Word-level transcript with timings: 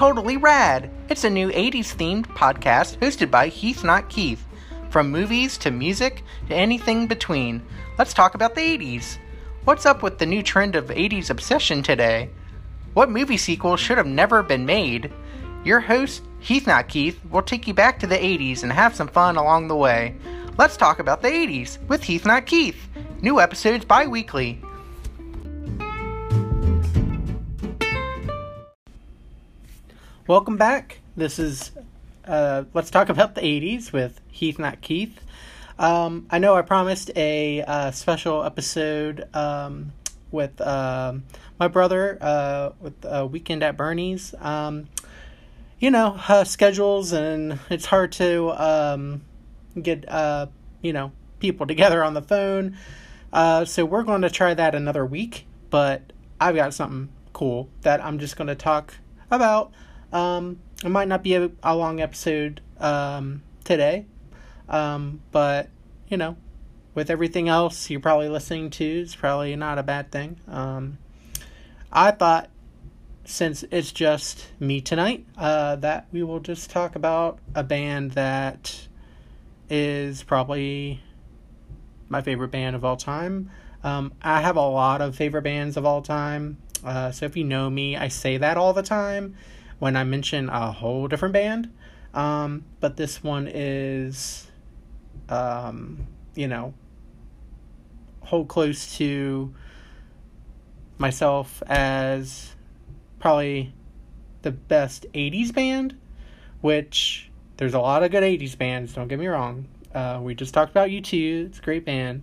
Totally 0.00 0.38
Rad. 0.38 0.90
It's 1.10 1.24
a 1.24 1.28
new 1.28 1.50
80s 1.50 1.94
themed 1.94 2.26
podcast 2.28 2.96
hosted 3.00 3.30
by 3.30 3.48
Heath 3.48 3.84
Not 3.84 4.08
Keith. 4.08 4.42
From 4.88 5.10
movies 5.10 5.58
to 5.58 5.70
music 5.70 6.22
to 6.48 6.54
anything 6.54 7.06
between. 7.06 7.62
Let's 7.98 8.14
talk 8.14 8.34
about 8.34 8.54
the 8.54 8.62
80s. 8.62 9.18
What's 9.64 9.84
up 9.84 10.02
with 10.02 10.16
the 10.16 10.24
new 10.24 10.42
trend 10.42 10.74
of 10.74 10.86
80s 10.86 11.28
obsession 11.28 11.82
today? 11.82 12.30
What 12.94 13.10
movie 13.10 13.36
sequel 13.36 13.76
should 13.76 13.98
have 13.98 14.06
never 14.06 14.42
been 14.42 14.64
made? 14.64 15.12
Your 15.66 15.80
host, 15.80 16.22
Heath 16.38 16.66
Not 16.66 16.88
Keith, 16.88 17.20
will 17.30 17.42
take 17.42 17.68
you 17.68 17.74
back 17.74 17.98
to 17.98 18.06
the 18.06 18.16
80s 18.16 18.62
and 18.62 18.72
have 18.72 18.96
some 18.96 19.08
fun 19.08 19.36
along 19.36 19.68
the 19.68 19.76
way. 19.76 20.14
Let's 20.56 20.78
talk 20.78 20.98
about 20.98 21.20
the 21.20 21.28
80s 21.28 21.76
with 21.88 22.04
Heath 22.04 22.24
Not 22.24 22.46
Keith. 22.46 22.88
New 23.20 23.38
episodes 23.38 23.84
bi 23.84 24.06
weekly. 24.06 24.62
Welcome 30.30 30.58
back. 30.58 31.00
This 31.16 31.40
is 31.40 31.72
uh, 32.24 32.62
Let's 32.72 32.88
Talk 32.88 33.08
About 33.08 33.34
the 33.34 33.40
80s 33.40 33.92
with 33.92 34.20
Heath 34.28 34.60
Not 34.60 34.80
Keith. 34.80 35.20
Um, 35.76 36.28
I 36.30 36.38
know 36.38 36.54
I 36.54 36.62
promised 36.62 37.10
a 37.16 37.62
uh, 37.62 37.90
special 37.90 38.44
episode 38.44 39.28
um, 39.34 39.92
with 40.30 40.60
uh, 40.60 41.14
my 41.58 41.66
brother 41.66 42.16
uh, 42.20 42.70
with 42.78 42.94
a 43.02 43.26
Weekend 43.26 43.64
at 43.64 43.76
Bernie's. 43.76 44.32
Um, 44.38 44.86
you 45.80 45.90
know, 45.90 46.16
uh, 46.28 46.44
schedules, 46.44 47.12
and 47.12 47.58
it's 47.68 47.86
hard 47.86 48.12
to 48.12 48.50
um, 48.50 49.22
get, 49.82 50.08
uh, 50.08 50.46
you 50.80 50.92
know, 50.92 51.10
people 51.40 51.66
together 51.66 52.04
on 52.04 52.14
the 52.14 52.22
phone. 52.22 52.76
so 53.66 53.84
we're 53.84 54.04
going 54.04 54.22
to 54.22 54.30
try 54.30 54.54
that 54.54 54.76
another 54.76 55.04
week, 55.04 55.48
but 55.70 56.12
I've 56.40 56.54
got 56.54 56.72
something 56.72 57.08
cool 57.32 57.68
that 57.80 58.00
I'm 58.04 58.20
just 58.20 58.36
going 58.36 58.46
to 58.46 58.54
talk 58.54 58.94
about. 59.28 59.72
Um, 60.12 60.60
it 60.84 60.88
might 60.88 61.08
not 61.08 61.22
be 61.22 61.34
a, 61.34 61.50
a 61.62 61.76
long 61.76 62.00
episode 62.00 62.60
um, 62.78 63.42
today, 63.64 64.06
um, 64.68 65.20
but 65.30 65.68
you 66.08 66.16
know, 66.16 66.36
with 66.94 67.10
everything 67.10 67.48
else 67.48 67.90
you're 67.90 68.00
probably 68.00 68.28
listening 68.28 68.70
to, 68.70 68.84
it's 68.84 69.14
probably 69.14 69.54
not 69.56 69.78
a 69.78 69.82
bad 69.82 70.10
thing. 70.10 70.40
Um, 70.48 70.98
I 71.92 72.10
thought 72.10 72.50
since 73.24 73.64
it's 73.70 73.92
just 73.92 74.48
me 74.58 74.80
tonight, 74.80 75.24
uh, 75.38 75.76
that 75.76 76.06
we 76.12 76.22
will 76.22 76.40
just 76.40 76.70
talk 76.70 76.96
about 76.96 77.38
a 77.54 77.62
band 77.62 78.12
that 78.12 78.88
is 79.68 80.24
probably 80.24 81.00
my 82.08 82.20
favorite 82.22 82.50
band 82.50 82.74
of 82.74 82.84
all 82.84 82.96
time. 82.96 83.50
Um, 83.84 84.12
I 84.20 84.40
have 84.40 84.56
a 84.56 84.66
lot 84.66 85.00
of 85.00 85.14
favorite 85.14 85.42
bands 85.42 85.76
of 85.76 85.86
all 85.86 86.02
time. 86.02 86.58
Uh, 86.84 87.12
so 87.12 87.24
if 87.26 87.36
you 87.36 87.44
know 87.44 87.70
me, 87.70 87.96
I 87.96 88.08
say 88.08 88.36
that 88.38 88.56
all 88.56 88.72
the 88.72 88.82
time 88.82 89.36
when 89.80 89.96
I 89.96 90.04
mention 90.04 90.48
a 90.48 90.70
whole 90.70 91.08
different 91.08 91.32
band. 91.32 91.72
Um, 92.14 92.64
but 92.78 92.96
this 92.96 93.24
one 93.24 93.48
is, 93.52 94.46
um, 95.28 96.06
you 96.34 96.46
know, 96.46 96.74
hold 98.20 98.46
close 98.46 98.96
to 98.98 99.52
myself 100.98 101.62
as 101.66 102.54
probably 103.18 103.72
the 104.42 104.50
best 104.50 105.06
80s 105.12 105.52
band, 105.52 105.96
which 106.60 107.30
there's 107.56 107.74
a 107.74 107.80
lot 107.80 108.02
of 108.02 108.10
good 108.10 108.22
80s 108.22 108.56
bands, 108.56 108.92
don't 108.92 109.08
get 109.08 109.18
me 109.18 109.26
wrong. 109.26 109.66
Uh, 109.94 110.20
we 110.22 110.34
just 110.34 110.54
talked 110.54 110.70
about 110.70 110.90
U2, 110.90 111.46
it's 111.46 111.58
a 111.58 111.62
great 111.62 111.84
band. 111.84 112.22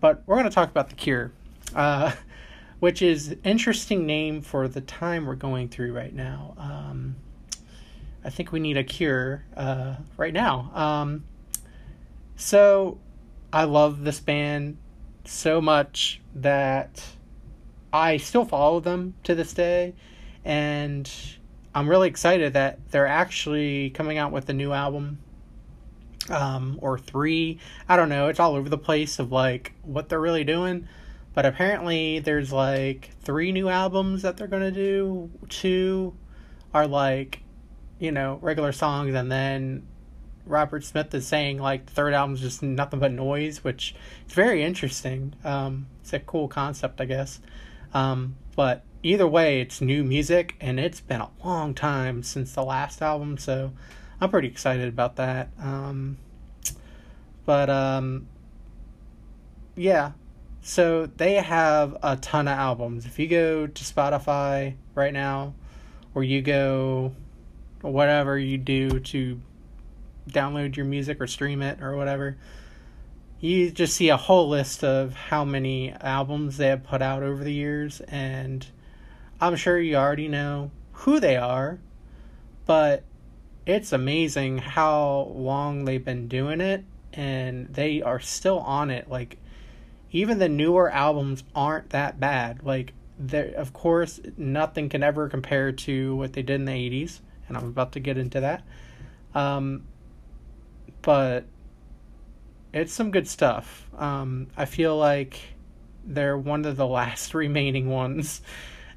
But 0.00 0.22
we're 0.26 0.36
going 0.36 0.48
to 0.48 0.54
talk 0.54 0.70
about 0.70 0.88
The 0.88 0.94
Cure. 0.94 1.32
Uh, 1.74 2.12
which 2.80 3.02
is 3.02 3.36
interesting 3.44 4.06
name 4.06 4.40
for 4.40 4.68
the 4.68 4.80
time 4.80 5.26
we're 5.26 5.34
going 5.34 5.68
through 5.68 5.92
right 5.92 6.14
now. 6.14 6.54
Um, 6.58 7.16
I 8.24 8.30
think 8.30 8.52
we 8.52 8.60
need 8.60 8.76
a 8.76 8.84
cure 8.84 9.44
uh, 9.56 9.96
right 10.16 10.32
now. 10.32 10.70
Um, 10.74 11.24
so 12.36 12.98
I 13.52 13.64
love 13.64 14.04
this 14.04 14.20
band 14.20 14.76
so 15.24 15.60
much 15.60 16.20
that 16.36 17.04
I 17.92 18.18
still 18.18 18.44
follow 18.44 18.80
them 18.80 19.14
to 19.24 19.34
this 19.34 19.52
day, 19.52 19.94
and 20.44 21.10
I'm 21.74 21.88
really 21.88 22.08
excited 22.08 22.52
that 22.52 22.78
they're 22.90 23.06
actually 23.06 23.90
coming 23.90 24.18
out 24.18 24.30
with 24.32 24.48
a 24.48 24.54
new 24.54 24.72
album. 24.72 25.18
Um, 26.30 26.78
or 26.82 26.98
three. 26.98 27.58
I 27.88 27.96
don't 27.96 28.10
know. 28.10 28.28
It's 28.28 28.38
all 28.38 28.54
over 28.54 28.68
the 28.68 28.76
place 28.76 29.18
of 29.18 29.32
like 29.32 29.72
what 29.80 30.10
they're 30.10 30.20
really 30.20 30.44
doing. 30.44 30.86
But 31.38 31.46
apparently, 31.46 32.18
there's 32.18 32.52
like 32.52 33.10
three 33.20 33.52
new 33.52 33.68
albums 33.68 34.22
that 34.22 34.36
they're 34.36 34.48
gonna 34.48 34.72
do. 34.72 35.30
Two 35.48 36.16
are 36.74 36.88
like, 36.88 37.42
you 38.00 38.10
know, 38.10 38.40
regular 38.42 38.72
songs, 38.72 39.14
and 39.14 39.30
then 39.30 39.86
Robert 40.46 40.82
Smith 40.82 41.14
is 41.14 41.28
saying 41.28 41.60
like 41.60 41.86
the 41.86 41.92
third 41.92 42.12
album's 42.12 42.40
just 42.40 42.60
nothing 42.60 42.98
but 42.98 43.12
noise, 43.12 43.62
which 43.62 43.94
is 44.26 44.32
very 44.32 44.64
interesting. 44.64 45.32
Um, 45.44 45.86
it's 46.00 46.12
a 46.12 46.18
cool 46.18 46.48
concept, 46.48 47.00
I 47.00 47.04
guess. 47.04 47.38
Um, 47.94 48.34
but 48.56 48.82
either 49.04 49.28
way, 49.28 49.60
it's 49.60 49.80
new 49.80 50.02
music, 50.02 50.56
and 50.60 50.80
it's 50.80 51.00
been 51.00 51.20
a 51.20 51.30
long 51.44 51.72
time 51.72 52.24
since 52.24 52.52
the 52.52 52.64
last 52.64 53.00
album, 53.00 53.38
so 53.38 53.70
I'm 54.20 54.30
pretty 54.30 54.48
excited 54.48 54.88
about 54.88 55.14
that. 55.14 55.50
Um, 55.60 56.18
but 57.46 57.70
um, 57.70 58.26
yeah, 59.76 60.10
so 60.68 61.06
they 61.06 61.36
have 61.36 61.96
a 62.02 62.16
ton 62.16 62.46
of 62.46 62.58
albums. 62.58 63.06
If 63.06 63.18
you 63.18 63.26
go 63.26 63.66
to 63.66 63.84
Spotify 63.84 64.74
right 64.94 65.14
now, 65.14 65.54
or 66.14 66.22
you 66.22 66.42
go 66.42 67.14
whatever 67.80 68.38
you 68.38 68.58
do 68.58 69.00
to 69.00 69.40
download 70.28 70.76
your 70.76 70.84
music 70.84 71.22
or 71.22 71.26
stream 71.26 71.62
it 71.62 71.80
or 71.80 71.96
whatever, 71.96 72.36
you 73.40 73.70
just 73.70 73.96
see 73.96 74.10
a 74.10 74.18
whole 74.18 74.50
list 74.50 74.84
of 74.84 75.14
how 75.14 75.42
many 75.42 75.92
albums 76.02 76.58
they 76.58 76.66
have 76.66 76.84
put 76.84 77.00
out 77.00 77.22
over 77.22 77.42
the 77.42 77.54
years. 77.54 78.02
And 78.02 78.66
I'm 79.40 79.56
sure 79.56 79.80
you 79.80 79.96
already 79.96 80.28
know 80.28 80.70
who 80.92 81.18
they 81.18 81.38
are, 81.38 81.78
but 82.66 83.04
it's 83.64 83.94
amazing 83.94 84.58
how 84.58 85.32
long 85.34 85.86
they've 85.86 86.04
been 86.04 86.28
doing 86.28 86.60
it 86.60 86.84
and 87.14 87.72
they 87.72 88.02
are 88.02 88.20
still 88.20 88.58
on 88.58 88.90
it. 88.90 89.08
Like, 89.08 89.38
even 90.10 90.38
the 90.38 90.48
newer 90.48 90.90
albums 90.90 91.44
aren't 91.54 91.90
that 91.90 92.18
bad. 92.18 92.62
Like 92.64 92.94
there 93.18 93.52
of 93.56 93.72
course 93.72 94.20
nothing 94.36 94.88
can 94.88 95.02
ever 95.02 95.28
compare 95.28 95.72
to 95.72 96.14
what 96.16 96.32
they 96.32 96.42
did 96.42 96.60
in 96.60 96.64
the 96.66 96.72
80s 96.72 97.20
and 97.48 97.56
I'm 97.56 97.64
about 97.64 97.92
to 97.92 98.00
get 98.00 98.18
into 98.18 98.40
that. 98.40 98.62
Um, 99.34 99.84
but 101.02 101.46
it's 102.72 102.92
some 102.92 103.10
good 103.10 103.26
stuff. 103.26 103.88
Um, 103.96 104.48
I 104.56 104.66
feel 104.66 104.96
like 104.96 105.40
they're 106.04 106.38
one 106.38 106.64
of 106.64 106.76
the 106.76 106.86
last 106.98 107.34
remaining 107.34 107.88
ones 107.88 108.42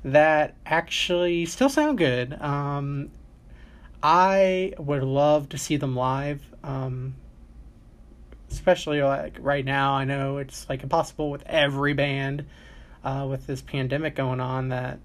that 0.04 0.56
actually 0.66 1.46
still 1.46 1.70
sound 1.70 1.98
good. 1.98 2.40
Um, 2.42 3.12
I 4.04 4.74
would 4.78 5.04
love 5.04 5.50
to 5.50 5.58
see 5.58 5.78
them 5.78 5.96
live. 5.96 6.44
Um, 6.64 7.16
especially 8.52 9.02
like 9.02 9.38
right 9.40 9.66
now 9.66 9.94
i 9.94 10.04
know 10.04 10.38
it's 10.38 10.68
like 10.70 10.84
impossible 10.84 11.30
with 11.30 11.44
every 11.46 11.94
band 11.94 12.46
uh, 13.04 13.26
with 13.30 13.48
this 13.48 13.62
pandemic 13.62 14.16
going 14.16 14.40
on 14.40 14.70
that 14.70 15.00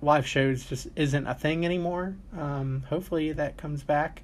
live 0.00 0.26
shows 0.26 0.64
just 0.64 0.88
isn't 0.96 1.26
a 1.26 1.34
thing 1.34 1.64
anymore. 1.66 2.16
Um, 2.36 2.82
hopefully 2.88 3.32
that 3.32 3.58
comes 3.58 3.84
back. 3.84 4.22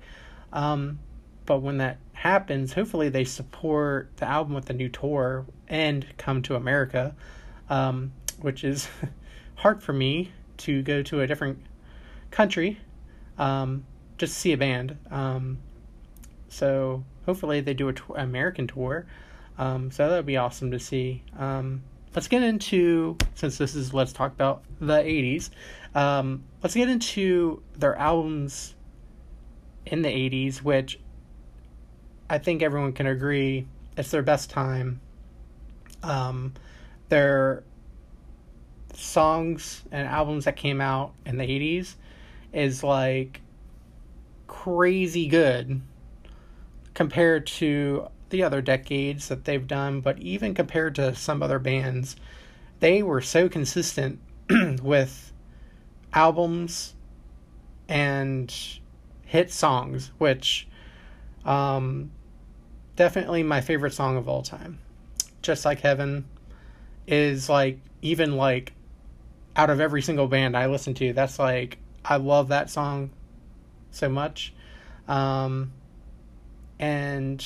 Um, 0.50 0.98
but 1.44 1.60
when 1.60 1.78
that 1.78 1.98
happens 2.14 2.72
hopefully 2.72 3.08
they 3.08 3.24
support 3.24 4.10
the 4.16 4.26
album 4.26 4.54
with 4.54 4.68
a 4.70 4.72
new 4.72 4.88
tour 4.88 5.46
and 5.68 6.04
come 6.16 6.42
to 6.42 6.56
america 6.56 7.14
um, 7.70 8.12
which 8.40 8.64
is 8.64 8.88
hard 9.54 9.82
for 9.82 9.92
me 9.92 10.32
to 10.56 10.82
go 10.82 11.02
to 11.02 11.20
a 11.20 11.26
different 11.26 11.58
country 12.30 12.78
um, 13.38 13.84
just 14.18 14.34
to 14.34 14.40
see 14.40 14.52
a 14.52 14.56
band. 14.56 14.96
Um, 15.10 15.58
so 16.48 17.04
hopefully 17.28 17.60
they 17.60 17.74
do 17.74 17.90
a 17.90 17.92
tour, 17.92 18.16
American 18.16 18.66
tour. 18.66 19.04
Um, 19.58 19.90
so 19.90 20.08
that 20.08 20.16
would 20.16 20.24
be 20.24 20.38
awesome 20.38 20.70
to 20.70 20.78
see. 20.78 21.22
Um, 21.38 21.82
let's 22.14 22.26
get 22.26 22.42
into 22.42 23.18
since 23.34 23.58
this 23.58 23.74
is 23.74 23.92
let's 23.92 24.14
talk 24.14 24.32
about 24.32 24.62
the 24.80 24.94
80s. 24.94 25.50
Um, 25.94 26.42
let's 26.62 26.74
get 26.74 26.88
into 26.88 27.62
their 27.76 27.94
albums 27.96 28.74
in 29.84 30.00
the 30.00 30.08
80s, 30.08 30.62
which 30.62 30.98
I 32.30 32.38
think 32.38 32.62
everyone 32.62 32.94
can 32.94 33.06
agree 33.06 33.66
it's 33.98 34.10
their 34.10 34.22
best 34.22 34.48
time. 34.48 34.98
Um, 36.02 36.54
their 37.10 37.62
songs 38.94 39.82
and 39.92 40.08
albums 40.08 40.46
that 40.46 40.56
came 40.56 40.80
out 40.80 41.12
in 41.26 41.36
the 41.36 41.44
80s 41.44 41.94
is 42.54 42.82
like 42.82 43.42
crazy 44.46 45.28
good 45.28 45.82
compared 46.98 47.46
to 47.46 48.08
the 48.30 48.42
other 48.42 48.60
decades 48.60 49.28
that 49.28 49.44
they've 49.44 49.68
done, 49.68 50.00
but 50.00 50.18
even 50.18 50.52
compared 50.52 50.96
to 50.96 51.14
some 51.14 51.44
other 51.44 51.60
bands, 51.60 52.16
they 52.80 53.04
were 53.04 53.20
so 53.20 53.48
consistent 53.48 54.18
with 54.82 55.32
albums 56.12 56.96
and 57.88 58.52
hit 59.24 59.52
songs, 59.52 60.10
which 60.18 60.66
um, 61.44 62.10
definitely 62.96 63.44
my 63.44 63.60
favorite 63.60 63.92
song 63.92 64.16
of 64.16 64.28
all 64.28 64.42
time. 64.42 64.80
Just 65.40 65.64
like 65.64 65.78
Heaven 65.78 66.24
is 67.06 67.48
like 67.48 67.78
even 68.02 68.36
like 68.36 68.72
out 69.54 69.70
of 69.70 69.80
every 69.80 70.02
single 70.02 70.26
band 70.26 70.56
I 70.56 70.66
listen 70.66 70.94
to, 70.94 71.12
that's 71.12 71.38
like 71.38 71.78
I 72.04 72.16
love 72.16 72.48
that 72.48 72.70
song 72.70 73.10
so 73.92 74.08
much. 74.08 74.52
Um, 75.06 75.70
and 76.78 77.44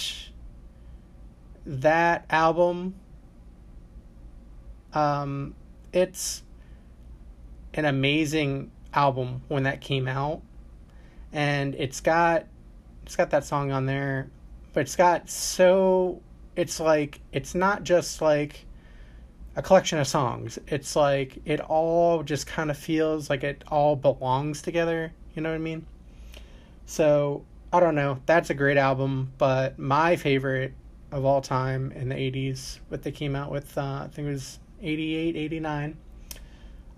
that 1.65 2.27
album 2.31 2.95
um, 4.93 5.55
it's 5.93 6.43
an 7.75 7.85
amazing 7.85 8.71
album 8.93 9.43
when 9.49 9.63
that 9.63 9.81
came 9.81 10.07
out. 10.07 10.43
And 11.33 11.75
it's 11.77 12.01
got 12.01 12.47
it's 13.05 13.17
got 13.17 13.31
that 13.31 13.45
song 13.45 13.73
on 13.73 13.87
there 13.87 14.31
but 14.73 14.81
it's 14.81 14.97
got 14.97 15.29
so 15.29 16.21
it's 16.57 16.79
like 16.79 17.21
it's 17.33 17.55
not 17.55 17.83
just 17.83 18.23
like 18.23 18.67
a 19.57 19.63
collection 19.63 19.99
of 19.99 20.07
songs. 20.07 20.59
It's 20.67 20.95
like 20.97 21.39
it 21.45 21.61
all 21.61 22.23
just 22.23 22.47
kind 22.47 22.71
of 22.71 22.77
feels 22.77 23.29
like 23.31 23.45
it 23.45 23.65
all 23.69 23.97
belongs 23.97 24.63
together 24.63 25.13
you 25.35 25.43
know 25.43 25.51
what 25.51 25.57
i 25.57 25.59
mean? 25.59 25.87
So 26.85 27.45
i 27.73 27.81
don't 27.81 27.95
know. 27.95 28.21
That's 28.27 28.51
a 28.51 28.55
great 28.55 28.77
album 28.77 29.33
but 29.39 29.79
my 29.79 30.17
favorite 30.17 30.75
of 31.11 31.25
all 31.25 31.41
time 31.41 31.93
in 31.93 32.09
the 32.09 32.15
80s 32.15 32.79
what 32.89 33.03
they 33.03 33.13
came 33.13 33.37
out 33.37 33.51
with 33.51 33.77
uh, 33.77 34.05
i 34.05 34.09
think 34.13 34.29
it 34.29 34.33
was 34.33 34.59
88 34.81 35.37
89 35.37 35.97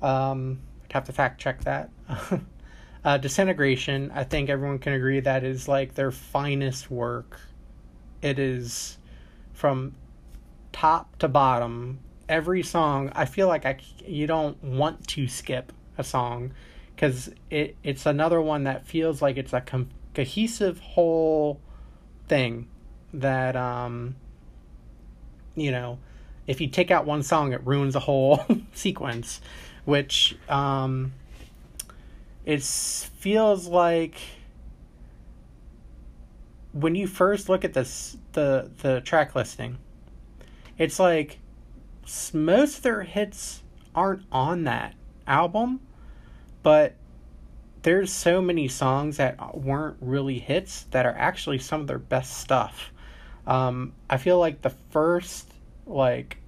um, 0.03 0.61
i'd 0.85 0.93
have 0.93 1.05
to 1.05 1.12
fact 1.12 1.41
check 1.41 1.62
that. 1.65 1.91
Uh, 3.05 3.19
disintegration 3.19 4.11
i 4.15 4.25
think 4.25 4.49
everyone 4.49 4.79
can 4.79 4.94
agree 4.94 5.21
that 5.21 5.44
is 5.44 5.69
like 5.69 5.93
their 5.93 6.11
finest 6.11 6.91
work. 6.91 7.38
It 8.23 8.38
is 8.38 8.97
from 9.53 9.94
top 10.73 11.19
to 11.19 11.29
bottom. 11.29 11.99
Every 12.31 12.62
song 12.62 13.12
i 13.15 13.27
feel 13.27 13.47
like 13.47 13.67
i 13.67 13.77
you 14.06 14.27
don't 14.27 14.56
want 14.65 15.06
to 15.09 15.29
skip 15.29 15.70
a 15.99 16.03
song 16.03 16.55
because 16.94 17.31
it 17.50 17.77
it's 17.82 18.06
another 18.06 18.41
one 18.41 18.65
that 18.65 18.87
feels 18.87 19.20
like 19.20 19.37
it's 19.37 19.53
a 19.53 19.61
cohesive 20.14 20.78
whole 20.81 21.61
thing 22.28 22.69
that 23.12 23.56
um 23.56 24.16
you 25.55 25.70
know 25.70 25.99
if 26.46 26.61
you 26.61 26.69
take 26.69 26.90
out 26.90 27.05
one 27.05 27.22
song 27.22 27.52
it 27.52 27.64
ruins 27.66 27.94
a 27.94 28.00
whole 28.00 28.44
sequence 28.75 29.40
which 29.84 30.37
um 30.49 31.12
it 32.44 32.62
feels 32.62 33.66
like 33.66 34.16
when 36.72 36.94
you 36.94 37.06
first 37.06 37.49
look 37.49 37.64
at 37.64 37.72
this 37.72 38.17
the 38.32 38.70
the 38.82 39.00
track 39.00 39.34
listing 39.34 39.78
it's 40.76 40.99
like 40.99 41.38
most 42.32 42.78
of 42.78 42.82
their 42.82 43.02
hits 43.02 43.62
aren't 43.94 44.25
on 44.31 44.64
that 44.64 44.94
album 45.26 45.81
but 46.62 46.94
there's 47.84 48.12
so 48.12 48.42
many 48.42 48.66
songs 48.66 49.19
that 49.19 49.56
weren't 49.56 49.96
really 50.00 50.38
hits 50.40 50.82
that 50.90 51.06
are 51.06 51.14
actually 51.16 51.58
some 51.58 51.81
of 51.81 51.86
their 51.86 51.98
best 51.98 52.38
stuff 52.38 52.90
um, 53.46 53.92
I 54.08 54.16
feel 54.16 54.38
like 54.38 54.62
the 54.62 54.70
first 54.90 55.50
like 55.86 56.38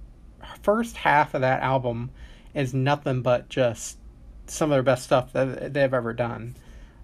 first 0.61 0.95
half 0.97 1.33
of 1.33 1.41
that 1.41 1.61
album 1.61 2.11
is 2.53 2.73
nothing 2.73 3.21
but 3.21 3.49
just 3.49 3.97
some 4.47 4.71
of 4.71 4.75
their 4.75 4.83
best 4.83 5.03
stuff 5.03 5.33
that 5.33 5.73
they've 5.73 5.93
ever 5.93 6.13
done. 6.13 6.55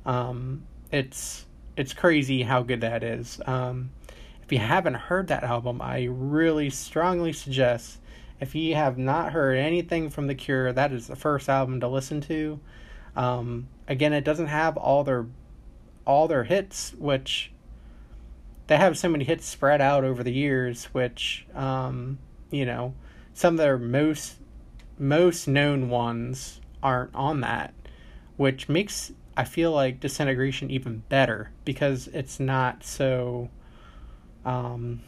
Um, 0.06 0.63
it's 0.91 1.45
it's 1.77 1.94
crazy 1.94 2.44
how 2.44 2.63
good 2.63 2.81
that 2.81 3.03
is. 3.03 3.39
Um, 3.45 3.91
if 4.44 4.51
you 4.51 4.59
haven't 4.59 4.95
heard 4.95 5.27
that 5.27 5.44
album, 5.44 5.81
I 5.81 6.07
really 6.09 6.69
strongly 6.69 7.33
suggest. 7.33 8.00
If 8.39 8.56
you 8.56 8.75
have 8.75 8.97
not 8.97 9.31
heard 9.31 9.57
anything 9.57 10.09
from 10.09 10.27
The 10.27 10.35
Cure, 10.35 10.74
that 10.74 10.91
is 10.91 11.07
the 11.07 11.15
first 11.15 11.47
album 11.47 11.80
to 11.80 11.88
listen 11.88 12.19
to. 12.21 12.59
Um, 13.15 13.68
again, 13.88 14.13
it 14.13 14.24
doesn't 14.24 14.47
have 14.47 14.77
all 14.77 15.03
their 15.03 15.25
all 16.06 16.27
their 16.27 16.44
hits, 16.44 16.94
which 16.97 17.51
they 18.68 18.77
have 18.77 18.97
so 18.97 19.09
many 19.09 19.24
hits 19.24 19.45
spread 19.45 19.81
out 19.81 20.03
over 20.03 20.24
the 20.24 20.33
years, 20.33 20.85
which 20.85 21.45
um, 21.53 22.18
you 22.51 22.65
know 22.65 22.94
some 23.33 23.56
of 23.56 23.57
their 23.57 23.77
most 23.77 24.38
most 24.97 25.47
known 25.47 25.89
ones 25.89 26.62
aren't 26.81 27.13
on 27.15 27.41
that, 27.41 27.74
which 28.38 28.69
makes 28.69 29.12
I 29.35 29.44
feel 29.44 29.71
like 29.71 30.00
disintegration 30.00 30.69
even 30.69 31.03
better 31.09 31.51
because 31.65 32.07
it's 32.07 32.39
not 32.39 32.83
so 32.83 33.50
um, 34.45 35.01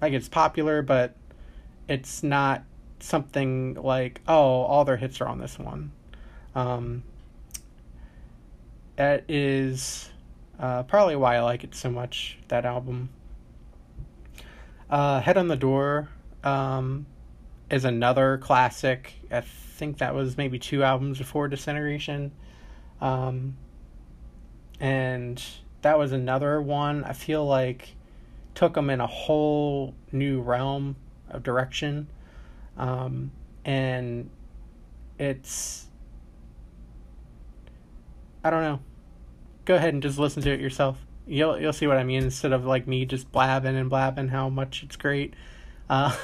like 0.00 0.12
it's 0.12 0.28
popular, 0.28 0.82
but 0.82 1.14
it's 1.88 2.22
not 2.22 2.64
something 3.00 3.74
like 3.74 4.20
oh 4.26 4.62
all 4.62 4.84
their 4.84 4.96
hits 4.96 5.20
are 5.20 5.28
on 5.28 5.38
this 5.38 5.58
one. 5.58 5.92
Um, 6.54 7.02
that 8.96 9.24
is 9.28 10.10
uh, 10.58 10.82
probably 10.84 11.16
why 11.16 11.36
I 11.36 11.40
like 11.40 11.64
it 11.64 11.74
so 11.74 11.90
much, 11.90 12.38
that 12.48 12.64
album. 12.64 13.10
Uh, 14.88 15.20
Head 15.20 15.36
on 15.36 15.48
the 15.48 15.56
Door 15.56 16.08
um, 16.42 17.06
is 17.70 17.84
another 17.84 18.38
classic. 18.38 19.12
I 19.30 19.42
think 19.42 19.98
that 19.98 20.14
was 20.14 20.36
maybe 20.36 20.58
two 20.58 20.82
albums 20.82 21.18
before 21.18 21.48
Disintegration. 21.48 22.32
Um, 23.00 23.56
and 24.80 25.42
that 25.82 25.98
was 25.98 26.12
another 26.12 26.60
one 26.62 27.04
I 27.04 27.12
feel 27.12 27.46
like 27.46 27.94
took 28.54 28.74
them 28.74 28.88
in 28.88 29.00
a 29.00 29.06
whole 29.06 29.94
new 30.12 30.40
realm 30.40 30.96
of 31.28 31.42
direction. 31.42 32.08
Um, 32.78 33.30
and 33.66 34.30
it's, 35.18 35.86
I 38.42 38.48
don't 38.48 38.62
know 38.62 38.80
go 39.66 39.74
ahead 39.74 39.92
and 39.92 40.02
just 40.02 40.18
listen 40.18 40.42
to 40.42 40.50
it 40.50 40.60
yourself. 40.60 40.96
You'll 41.26 41.60
you'll 41.60 41.72
see 41.72 41.86
what 41.86 41.98
I 41.98 42.04
mean 42.04 42.22
instead 42.22 42.52
of 42.52 42.64
like 42.64 42.86
me 42.86 43.04
just 43.04 43.30
blabbing 43.30 43.76
and 43.76 43.90
blabbing 43.90 44.28
how 44.28 44.48
much 44.48 44.82
it's 44.82 44.96
great. 44.96 45.34
Uh, 45.90 46.16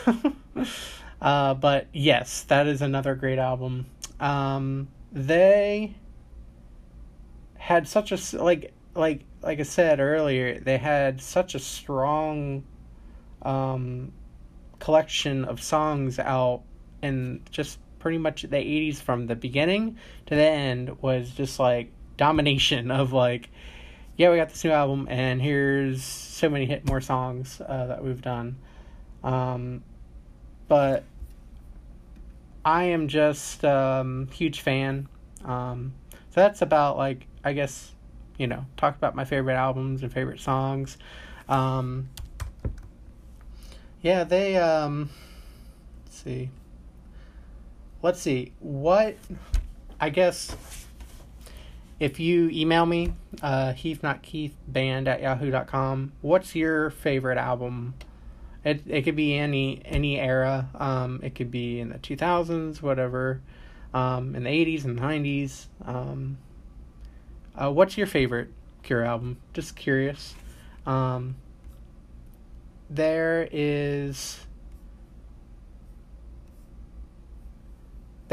uh, 1.20 1.54
but 1.54 1.88
yes, 1.92 2.44
that 2.44 2.66
is 2.66 2.80
another 2.80 3.14
great 3.14 3.38
album. 3.38 3.86
Um, 4.20 4.88
they 5.10 5.94
had 7.58 7.87
such 7.87 8.12
a 8.12 8.42
like 8.42 8.72
like 8.94 9.25
like 9.42 9.58
I 9.58 9.64
said 9.64 9.99
earlier, 9.99 10.61
they 10.61 10.78
had 10.78 11.20
such 11.20 11.56
a 11.56 11.58
strong 11.58 12.62
um, 13.42 14.12
collection 14.78 15.44
of 15.44 15.61
songs 15.61 16.20
out, 16.20 16.62
and 17.02 17.40
just 17.50 17.80
pretty 17.99 18.18
much 18.18 18.42
the 18.42 18.56
'80s 18.56 18.96
from 19.02 19.26
the 19.26 19.34
beginning 19.34 19.96
to 20.26 20.37
the 20.37 20.44
end 20.44 21.02
was 21.02 21.30
just 21.30 21.58
like 21.58 21.90
domination 22.23 22.93
of 22.93 23.12
like, 23.12 23.50
yeah, 24.17 24.31
we 24.31 24.37
got 24.37 24.49
this 24.50 24.62
new 24.62 24.71
album, 24.71 25.09
and 25.11 25.43
here's 25.43 26.05
so 26.05 26.49
many 26.49 26.67
hit 26.67 26.87
more 26.87 27.00
songs 27.00 27.61
uh, 27.61 27.87
that 27.87 28.05
we've 28.05 28.23
done. 28.23 28.59
Um, 29.25 29.83
but 30.69 31.02
I 32.64 32.85
am 32.85 33.09
just 33.09 33.64
um, 33.64 34.29
huge 34.33 34.61
fan. 34.61 35.09
Um, 35.45 35.95
so 36.31 36.41
that's 36.41 36.62
about 36.62 36.97
like 36.97 37.26
I 37.43 37.55
guess 37.55 37.91
you 38.38 38.47
know 38.47 38.67
talk 38.76 38.97
about 38.97 39.17
my 39.17 39.25
favorite 39.25 39.57
albums 39.57 40.05
and 40.05 40.12
favorite 40.12 40.38
songs. 40.38 40.99
Um, 41.49 42.09
yeah, 44.00 44.23
they 44.23 44.57
um, 44.59 45.11
let's 46.05 46.23
see. 46.23 46.50
Let's 48.00 48.21
see 48.21 48.52
what 48.61 49.17
I 49.99 50.11
guess 50.11 50.57
if 52.02 52.18
you 52.18 52.50
email 52.50 52.85
me, 52.85 53.14
uh, 53.42 53.75
Heath 53.75 54.02
not 54.02 54.23
Keith 54.23 54.56
band 54.66 55.06
at 55.06 55.23
yahoo.com, 55.23 56.11
what's 56.21 56.56
your 56.56 56.90
favorite 56.90 57.38
album? 57.38 57.94
It 58.64 58.82
it 58.88 59.02
could 59.02 59.14
be 59.14 59.38
any 59.38 59.80
any 59.85 60.18
era. 60.18 60.68
Um, 60.75 61.21
it 61.23 61.37
could 61.37 61.52
be 61.52 61.78
in 61.78 61.90
the 61.90 61.99
two 61.99 62.16
thousands, 62.16 62.82
whatever. 62.82 63.40
Um, 63.94 64.35
in 64.35 64.42
the 64.42 64.50
eighties 64.50 64.85
and 64.85 64.97
nineties. 64.97 65.68
Um, 65.85 66.38
uh, 67.54 67.71
what's 67.71 67.97
your 67.97 68.09
favorite 68.09 68.49
Cure 68.82 69.04
album? 69.04 69.37
Just 69.54 69.76
curious. 69.76 70.35
Um, 70.85 71.37
there 72.90 73.49
is 73.52 74.40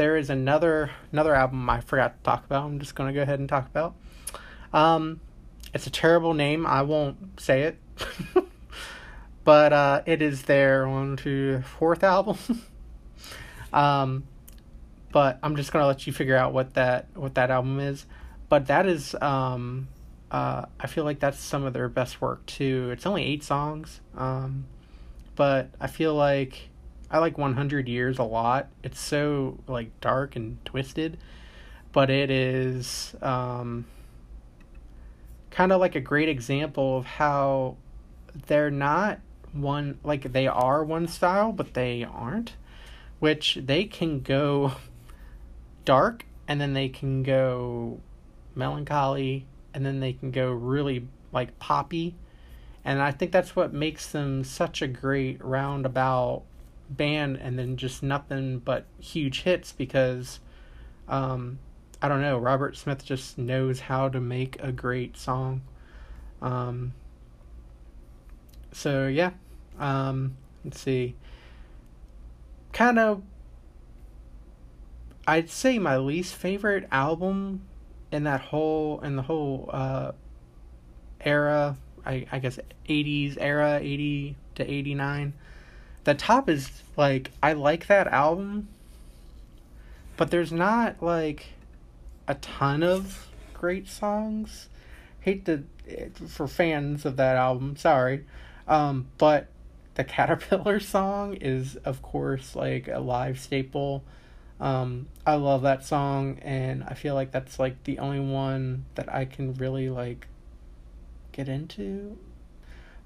there 0.00 0.16
is 0.16 0.30
another 0.30 0.90
another 1.12 1.34
album 1.34 1.68
I 1.68 1.82
forgot 1.82 2.16
to 2.16 2.22
talk 2.22 2.46
about. 2.46 2.64
I'm 2.64 2.78
just 2.78 2.94
gonna 2.94 3.12
go 3.12 3.20
ahead 3.20 3.38
and 3.38 3.46
talk 3.46 3.66
about. 3.66 3.94
Um, 4.72 5.20
it's 5.74 5.86
a 5.86 5.90
terrible 5.90 6.32
name. 6.32 6.64
I 6.64 6.80
won't 6.80 7.38
say 7.38 7.64
it, 7.64 7.76
but 9.44 9.74
uh, 9.74 10.00
it 10.06 10.22
is 10.22 10.44
their 10.44 10.86
on 10.86 11.18
to 11.18 11.60
fourth 11.60 12.02
album. 12.02 12.38
um, 13.74 14.24
but 15.12 15.38
I'm 15.42 15.54
just 15.54 15.70
gonna 15.70 15.86
let 15.86 16.06
you 16.06 16.14
figure 16.14 16.34
out 16.34 16.54
what 16.54 16.72
that 16.74 17.08
what 17.14 17.34
that 17.34 17.50
album 17.50 17.78
is. 17.78 18.06
but 18.48 18.68
that 18.68 18.86
is 18.86 19.14
um, 19.20 19.86
uh, 20.30 20.64
I 20.80 20.86
feel 20.86 21.04
like 21.04 21.20
that's 21.20 21.38
some 21.38 21.64
of 21.64 21.74
their 21.74 21.90
best 21.90 22.22
work 22.22 22.46
too. 22.46 22.88
It's 22.90 23.04
only 23.04 23.22
eight 23.22 23.44
songs, 23.44 24.00
um, 24.16 24.64
but 25.36 25.68
I 25.78 25.88
feel 25.88 26.14
like 26.14 26.69
I 27.10 27.18
like 27.18 27.36
100 27.36 27.88
Years 27.88 28.18
a 28.18 28.24
lot. 28.24 28.68
It's 28.84 29.00
so 29.00 29.58
like 29.66 30.00
dark 30.00 30.36
and 30.36 30.64
twisted, 30.64 31.18
but 31.92 32.08
it 32.08 32.30
is 32.30 33.14
um, 33.20 33.86
kind 35.50 35.72
of 35.72 35.80
like 35.80 35.96
a 35.96 36.00
great 36.00 36.28
example 36.28 36.98
of 36.98 37.04
how 37.04 37.76
they're 38.46 38.70
not 38.70 39.20
one 39.52 39.98
like 40.04 40.32
they 40.32 40.46
are 40.46 40.84
one 40.84 41.08
style, 41.08 41.50
but 41.52 41.74
they 41.74 42.04
aren't, 42.04 42.54
which 43.18 43.58
they 43.60 43.84
can 43.84 44.20
go 44.20 44.72
dark 45.84 46.24
and 46.46 46.60
then 46.60 46.74
they 46.74 46.88
can 46.88 47.24
go 47.24 48.00
melancholy 48.54 49.46
and 49.74 49.84
then 49.84 50.00
they 50.00 50.12
can 50.12 50.30
go 50.30 50.52
really 50.52 51.08
like 51.32 51.58
poppy. 51.58 52.14
And 52.84 53.02
I 53.02 53.10
think 53.10 53.32
that's 53.32 53.54
what 53.54 53.72
makes 53.72 54.10
them 54.10 54.44
such 54.44 54.80
a 54.80 54.86
great 54.86 55.44
roundabout 55.44 56.44
band 56.90 57.36
and 57.36 57.58
then 57.58 57.76
just 57.76 58.02
nothing 58.02 58.58
but 58.58 58.84
huge 58.98 59.42
hits 59.42 59.72
because 59.72 60.40
um, 61.08 61.58
I 62.02 62.08
don't 62.08 62.20
know, 62.20 62.38
Robert 62.38 62.76
Smith 62.76 63.04
just 63.04 63.36
knows 63.36 63.80
how 63.80 64.08
to 64.08 64.20
make 64.20 64.56
a 64.62 64.72
great 64.72 65.16
song. 65.16 65.62
Um, 66.40 66.94
so 68.72 69.06
yeah, 69.06 69.32
um, 69.78 70.36
let's 70.64 70.80
see. 70.80 71.14
Kind 72.72 72.98
of, 72.98 73.22
I'd 75.26 75.50
say 75.50 75.78
my 75.78 75.98
least 75.98 76.34
favorite 76.34 76.88
album 76.90 77.62
in 78.10 78.24
that 78.24 78.40
whole 78.40 79.00
in 79.00 79.16
the 79.16 79.22
whole 79.22 79.68
uh, 79.72 80.12
era. 81.20 81.76
I 82.06 82.26
I 82.32 82.38
guess 82.38 82.58
eighties 82.88 83.36
era, 83.36 83.78
eighty 83.82 84.36
to 84.54 84.70
eighty 84.70 84.94
nine. 84.94 85.34
The 86.04 86.14
top 86.14 86.48
is 86.48 86.82
like 86.96 87.30
I 87.42 87.52
like 87.52 87.86
that 87.88 88.06
album, 88.08 88.68
but 90.16 90.30
there's 90.30 90.52
not 90.52 91.02
like 91.02 91.46
a 92.26 92.34
ton 92.34 92.82
of 92.82 93.28
great 93.52 93.88
songs. 93.88 94.68
Hate 95.20 95.44
to 95.44 95.64
for 96.26 96.48
fans 96.48 97.04
of 97.04 97.16
that 97.16 97.36
album, 97.36 97.76
sorry. 97.76 98.24
Um, 98.66 99.08
but 99.18 99.48
the 99.94 100.04
Caterpillar 100.04 100.80
song 100.80 101.34
is 101.34 101.76
of 101.76 102.00
course 102.02 102.56
like 102.56 102.88
a 102.88 103.00
live 103.00 103.38
staple. 103.38 104.04
Um, 104.58 105.08
I 105.26 105.34
love 105.34 105.62
that 105.62 105.84
song 105.84 106.38
and 106.42 106.84
I 106.84 106.94
feel 106.94 107.14
like 107.14 107.30
that's 107.30 107.58
like 107.58 107.82
the 107.84 107.98
only 107.98 108.20
one 108.20 108.84
that 108.94 109.12
I 109.12 109.24
can 109.24 109.54
really 109.54 109.88
like 109.88 110.28
get 111.32 111.48
into. 111.48 112.18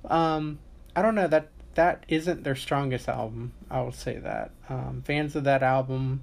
Um, 0.05 0.59
I 0.97 1.03
don't 1.03 1.15
know 1.15 1.29
that 1.29 1.49
that 1.75 2.05
isn't 2.09 2.45
their 2.45 2.55
strongest 2.55 3.09
album. 3.09 3.53
I 3.71 3.81
will 3.81 3.93
say 3.93 4.19
that. 4.19 4.51
Um, 4.69 5.03
fans 5.05 5.37
of 5.37 5.45
that 5.45 5.63
album, 5.63 6.23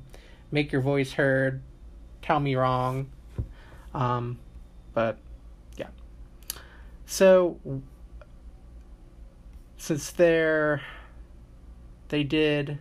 make 0.52 0.72
your 0.72 0.82
voice 0.82 1.14
heard 1.14 1.62
tell 2.22 2.40
me 2.40 2.56
wrong. 2.56 3.10
Um, 3.94 4.40
but 4.94 5.18
yeah. 5.78 5.88
So 7.06 7.58
since 9.78 10.12
they're 10.12 10.82
they 12.10 12.24
did 12.24 12.78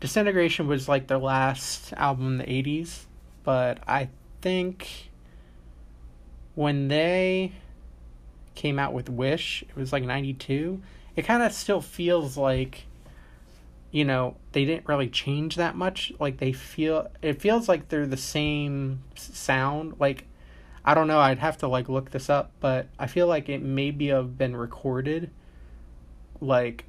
Disintegration 0.00 0.68
was 0.68 0.88
like 0.88 1.08
their 1.08 1.18
last 1.18 1.92
album 1.94 2.28
in 2.28 2.38
the 2.38 2.44
80s, 2.44 3.06
but 3.42 3.80
I 3.88 4.10
think 4.40 5.10
when 6.54 6.86
they 6.86 7.52
came 8.54 8.78
out 8.78 8.92
with 8.92 9.08
Wish, 9.08 9.64
it 9.68 9.76
was 9.76 9.92
like 9.92 10.04
92. 10.04 10.80
It 11.18 11.24
kind 11.24 11.42
of 11.42 11.52
still 11.52 11.80
feels 11.80 12.36
like 12.36 12.84
you 13.90 14.04
know, 14.04 14.36
they 14.52 14.64
didn't 14.64 14.86
really 14.86 15.08
change 15.08 15.56
that 15.56 15.74
much. 15.74 16.12
Like 16.20 16.38
they 16.38 16.52
feel 16.52 17.10
it 17.22 17.42
feels 17.42 17.68
like 17.68 17.88
they're 17.88 18.06
the 18.06 18.16
same 18.16 19.02
sound. 19.16 19.96
Like 19.98 20.26
I 20.84 20.94
don't 20.94 21.08
know, 21.08 21.18
I'd 21.18 21.40
have 21.40 21.58
to 21.58 21.66
like 21.66 21.88
look 21.88 22.12
this 22.12 22.30
up, 22.30 22.52
but 22.60 22.86
I 23.00 23.08
feel 23.08 23.26
like 23.26 23.48
it 23.48 23.62
maybe 23.62 24.06
have 24.08 24.38
been 24.38 24.56
recorded 24.56 25.32
like 26.40 26.84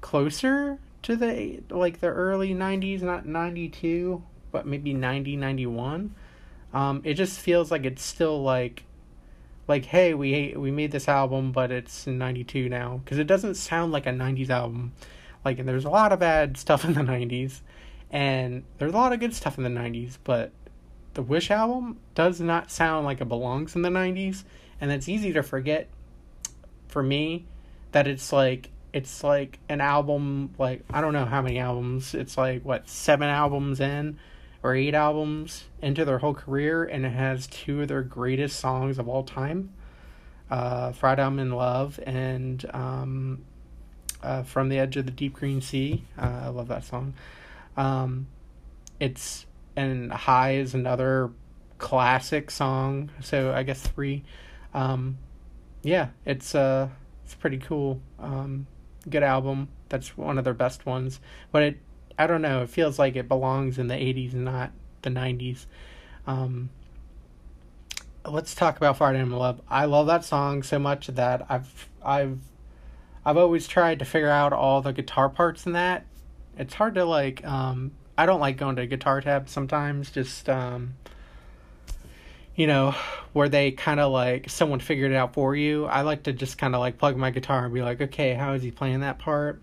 closer 0.00 0.78
to 1.02 1.14
the 1.14 1.60
like 1.68 2.00
the 2.00 2.06
early 2.06 2.54
90s, 2.54 3.02
not 3.02 3.26
92, 3.26 4.22
but 4.50 4.66
maybe 4.66 4.94
90 4.94 5.36
91. 5.36 6.14
Um 6.72 7.02
it 7.04 7.14
just 7.14 7.38
feels 7.38 7.70
like 7.70 7.84
it's 7.84 8.02
still 8.02 8.42
like 8.42 8.84
like 9.66 9.86
hey, 9.86 10.14
we 10.14 10.54
we 10.56 10.70
made 10.70 10.92
this 10.92 11.08
album 11.08 11.52
but 11.52 11.70
it's 11.70 12.06
in 12.06 12.18
92 12.18 12.68
now. 12.68 13.00
Cuz 13.06 13.18
it 13.18 13.26
doesn't 13.26 13.54
sound 13.54 13.92
like 13.92 14.06
a 14.06 14.10
90s 14.10 14.50
album. 14.50 14.92
Like, 15.44 15.58
and 15.58 15.68
there's 15.68 15.84
a 15.84 15.90
lot 15.90 16.12
of 16.12 16.18
bad 16.18 16.56
stuff 16.64 16.84
in 16.84 16.94
the 16.94 17.02
90s, 17.02 17.60
and 18.10 18.64
there's 18.78 18.92
a 18.92 18.96
lot 18.96 19.12
of 19.12 19.20
good 19.20 19.34
stuff 19.34 19.58
in 19.58 19.64
the 19.64 19.70
90s, 19.70 20.18
but 20.24 20.52
the 21.14 21.22
Wish 21.22 21.50
album 21.50 21.98
does 22.14 22.40
not 22.40 22.70
sound 22.70 23.04
like 23.04 23.20
it 23.20 23.28
belongs 23.28 23.76
in 23.76 23.82
the 23.82 23.90
90s, 23.90 24.44
and 24.80 24.90
it's 24.90 25.08
easy 25.08 25.32
to 25.32 25.42
forget 25.42 25.88
for 26.88 27.02
me 27.02 27.44
that 27.92 28.06
it's 28.06 28.32
like 28.32 28.70
it's 28.92 29.24
like 29.24 29.58
an 29.68 29.80
album 29.80 30.54
like 30.58 30.82
I 30.92 31.00
don't 31.00 31.12
know 31.12 31.24
how 31.24 31.42
many 31.42 31.58
albums. 31.58 32.14
It's 32.14 32.36
like 32.36 32.64
what, 32.64 32.88
7 32.88 33.28
albums 33.28 33.80
in 33.80 34.18
or 34.64 34.74
8 34.74 34.94
albums 34.94 35.64
into 35.80 36.04
their 36.04 36.18
whole 36.18 36.34
career 36.34 36.82
and 36.82 37.06
it 37.06 37.10
has 37.10 37.46
two 37.46 37.82
of 37.82 37.88
their 37.88 38.02
greatest 38.02 38.58
songs 38.58 38.98
of 38.98 39.08
all 39.08 39.22
time. 39.22 39.72
Uh 40.50 40.90
Friday 40.90 41.22
I'm 41.22 41.38
in 41.38 41.52
Love 41.52 42.00
and 42.04 42.64
um 42.74 43.44
uh, 44.24 44.42
from 44.42 44.70
the 44.70 44.78
edge 44.78 44.96
of 44.96 45.04
the 45.04 45.12
deep 45.12 45.34
green 45.34 45.60
sea. 45.60 46.04
Uh, 46.18 46.44
I 46.44 46.48
love 46.48 46.68
that 46.68 46.84
song. 46.84 47.14
Um, 47.76 48.26
it's 48.98 49.46
and 49.76 50.10
high 50.10 50.54
is 50.54 50.74
another 50.74 51.30
classic 51.78 52.50
song. 52.50 53.10
So 53.20 53.52
I 53.52 53.62
guess 53.62 53.86
three. 53.86 54.24
Um, 54.72 55.18
yeah, 55.82 56.08
it's 56.24 56.54
uh, 56.54 56.88
it's 57.24 57.34
pretty 57.34 57.58
cool. 57.58 58.00
Um, 58.18 58.66
good 59.08 59.22
album. 59.22 59.68
That's 59.90 60.16
one 60.16 60.38
of 60.38 60.44
their 60.44 60.54
best 60.54 60.86
ones. 60.86 61.20
But 61.52 61.62
it, 61.62 61.78
I 62.18 62.26
don't 62.26 62.42
know. 62.42 62.62
It 62.62 62.70
feels 62.70 62.98
like 62.98 63.16
it 63.16 63.28
belongs 63.28 63.78
in 63.78 63.88
the 63.88 63.94
'80s 63.94 64.32
and 64.32 64.44
not 64.44 64.72
the 65.02 65.10
'90s. 65.10 65.66
Um, 66.26 66.70
let's 68.24 68.54
talk 68.54 68.76
about 68.76 68.96
Friday 68.96 69.20
I'm 69.20 69.30
Love. 69.30 69.60
I 69.68 69.84
love 69.84 70.06
that 70.06 70.24
song 70.24 70.62
so 70.62 70.78
much 70.78 71.08
that 71.08 71.46
I've 71.48 71.88
I've 72.04 72.38
I've 73.24 73.36
always 73.36 73.66
tried 73.66 73.98
to 73.98 74.04
figure 74.04 74.30
out 74.30 74.52
all 74.52 74.80
the 74.82 74.92
guitar 74.92 75.28
parts 75.28 75.66
in 75.66 75.72
that. 75.72 76.06
It's 76.56 76.74
hard 76.74 76.94
to 76.94 77.04
like 77.04 77.44
um 77.44 77.92
I 78.16 78.26
don't 78.26 78.40
like 78.40 78.56
going 78.56 78.76
to 78.76 78.86
guitar 78.86 79.20
tab 79.20 79.48
sometimes 79.48 80.10
just 80.10 80.48
um 80.48 80.94
you 82.56 82.68
know, 82.68 82.94
where 83.32 83.48
they 83.48 83.72
kind 83.72 83.98
of 83.98 84.12
like 84.12 84.48
someone 84.48 84.78
figured 84.78 85.10
it 85.10 85.16
out 85.16 85.34
for 85.34 85.56
you. 85.56 85.86
I 85.86 86.02
like 86.02 86.22
to 86.24 86.32
just 86.32 86.56
kind 86.56 86.76
of 86.76 86.80
like 86.80 86.98
plug 86.98 87.16
my 87.16 87.30
guitar 87.30 87.64
and 87.64 87.74
be 87.74 87.82
like, 87.82 88.00
"Okay, 88.00 88.34
how 88.34 88.52
is 88.52 88.62
he 88.62 88.70
playing 88.70 89.00
that 89.00 89.18
part?" 89.18 89.60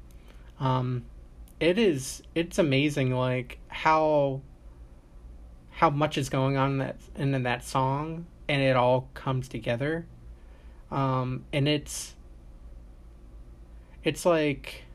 Um 0.60 1.06
it 1.62 1.78
is 1.78 2.24
it's 2.34 2.58
amazing 2.58 3.16
like 3.16 3.60
how 3.68 4.42
how 5.70 5.92
much 5.92 6.18
is 6.18 6.28
going 6.28 6.58
on 6.58 6.72
in 6.72 6.78
that 6.80 6.98
in 7.16 7.44
that 7.44 7.64
song 7.64 8.26
and 8.50 8.62
it 8.62 8.76
all 8.76 9.08
comes 9.14 9.48
together. 9.48 10.08
Um 10.90 11.46
and 11.54 11.68
it's 11.68 12.16
it's 14.04 14.26
like 14.26 14.86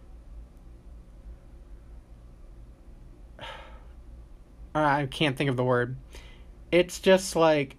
I 4.74 5.06
can't 5.06 5.36
think 5.36 5.48
of 5.48 5.56
the 5.56 5.64
word. 5.64 5.96
It's 6.72 6.98
just 6.98 7.36
like 7.36 7.76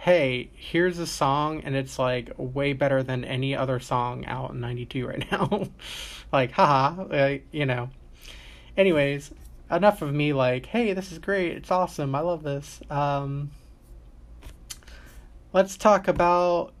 hey, 0.00 0.50
here's 0.54 0.98
a 0.98 1.06
song 1.06 1.60
and 1.62 1.76
it's 1.76 1.98
like 1.98 2.32
way 2.38 2.72
better 2.72 3.02
than 3.02 3.22
any 3.22 3.54
other 3.54 3.78
song 3.78 4.24
out 4.24 4.50
in 4.50 4.58
92 4.60 5.06
right 5.06 5.30
now. 5.30 5.68
like, 6.32 6.52
haha, 6.52 7.04
like, 7.04 7.46
you 7.52 7.66
know. 7.66 7.90
Anyways, 8.78 9.30
enough 9.70 10.00
of 10.00 10.14
me 10.14 10.32
like, 10.32 10.64
hey, 10.64 10.94
this 10.94 11.12
is 11.12 11.18
great. 11.18 11.52
It's 11.52 11.70
awesome. 11.70 12.14
I 12.14 12.20
love 12.20 12.42
this. 12.42 12.80
Um 12.88 13.50
let's 15.52 15.76
talk 15.76 16.08
about 16.08 16.72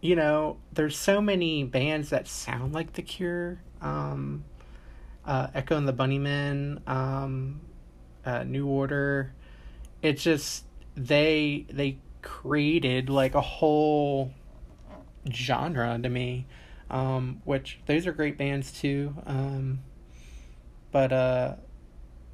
you 0.00 0.14
know, 0.14 0.58
there's 0.72 0.98
so 0.98 1.20
many 1.20 1.64
bands 1.64 2.10
that 2.10 2.28
sound 2.28 2.74
like 2.74 2.92
The 2.92 3.00
Cure. 3.02 3.58
Um, 3.80 4.44
uh, 5.24 5.46
Echo 5.54 5.78
and 5.78 5.88
the 5.88 5.94
Bunnymen, 5.94 6.86
um, 6.86 7.62
uh, 8.26 8.44
New 8.44 8.66
Order. 8.66 9.32
It's 10.02 10.22
just 10.22 10.66
they 10.94 11.64
they 11.70 11.96
created 12.24 13.08
like 13.08 13.34
a 13.34 13.40
whole 13.40 14.32
genre 15.30 15.98
to 16.02 16.08
me, 16.08 16.46
um, 16.90 17.42
which 17.44 17.78
those 17.86 18.06
are 18.06 18.12
great 18.12 18.36
bands 18.36 18.72
too. 18.72 19.14
Um, 19.26 19.80
but 20.90 21.12
uh, 21.12 21.54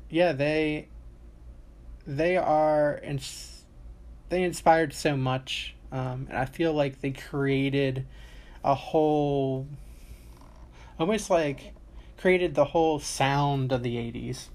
yeah, 0.09 0.33
they 0.33 0.89
they 2.07 2.37
are 2.37 2.95
and 2.95 3.23
they 4.31 4.43
inspired 4.45 4.93
so 4.95 5.17
much, 5.17 5.75
um, 5.93 6.27
and 6.31 6.39
I 6.39 6.45
feel 6.45 6.73
like 6.73 7.01
they 7.01 7.11
created 7.11 8.07
a 8.65 8.75
whole, 8.75 9.67
almost 10.99 11.31
like 11.31 11.75
created 12.17 12.55
the 12.55 12.67
whole 12.67 13.01
sound 13.01 13.73
of 13.73 13.83
the 13.83 13.97
'80s. 13.97 14.49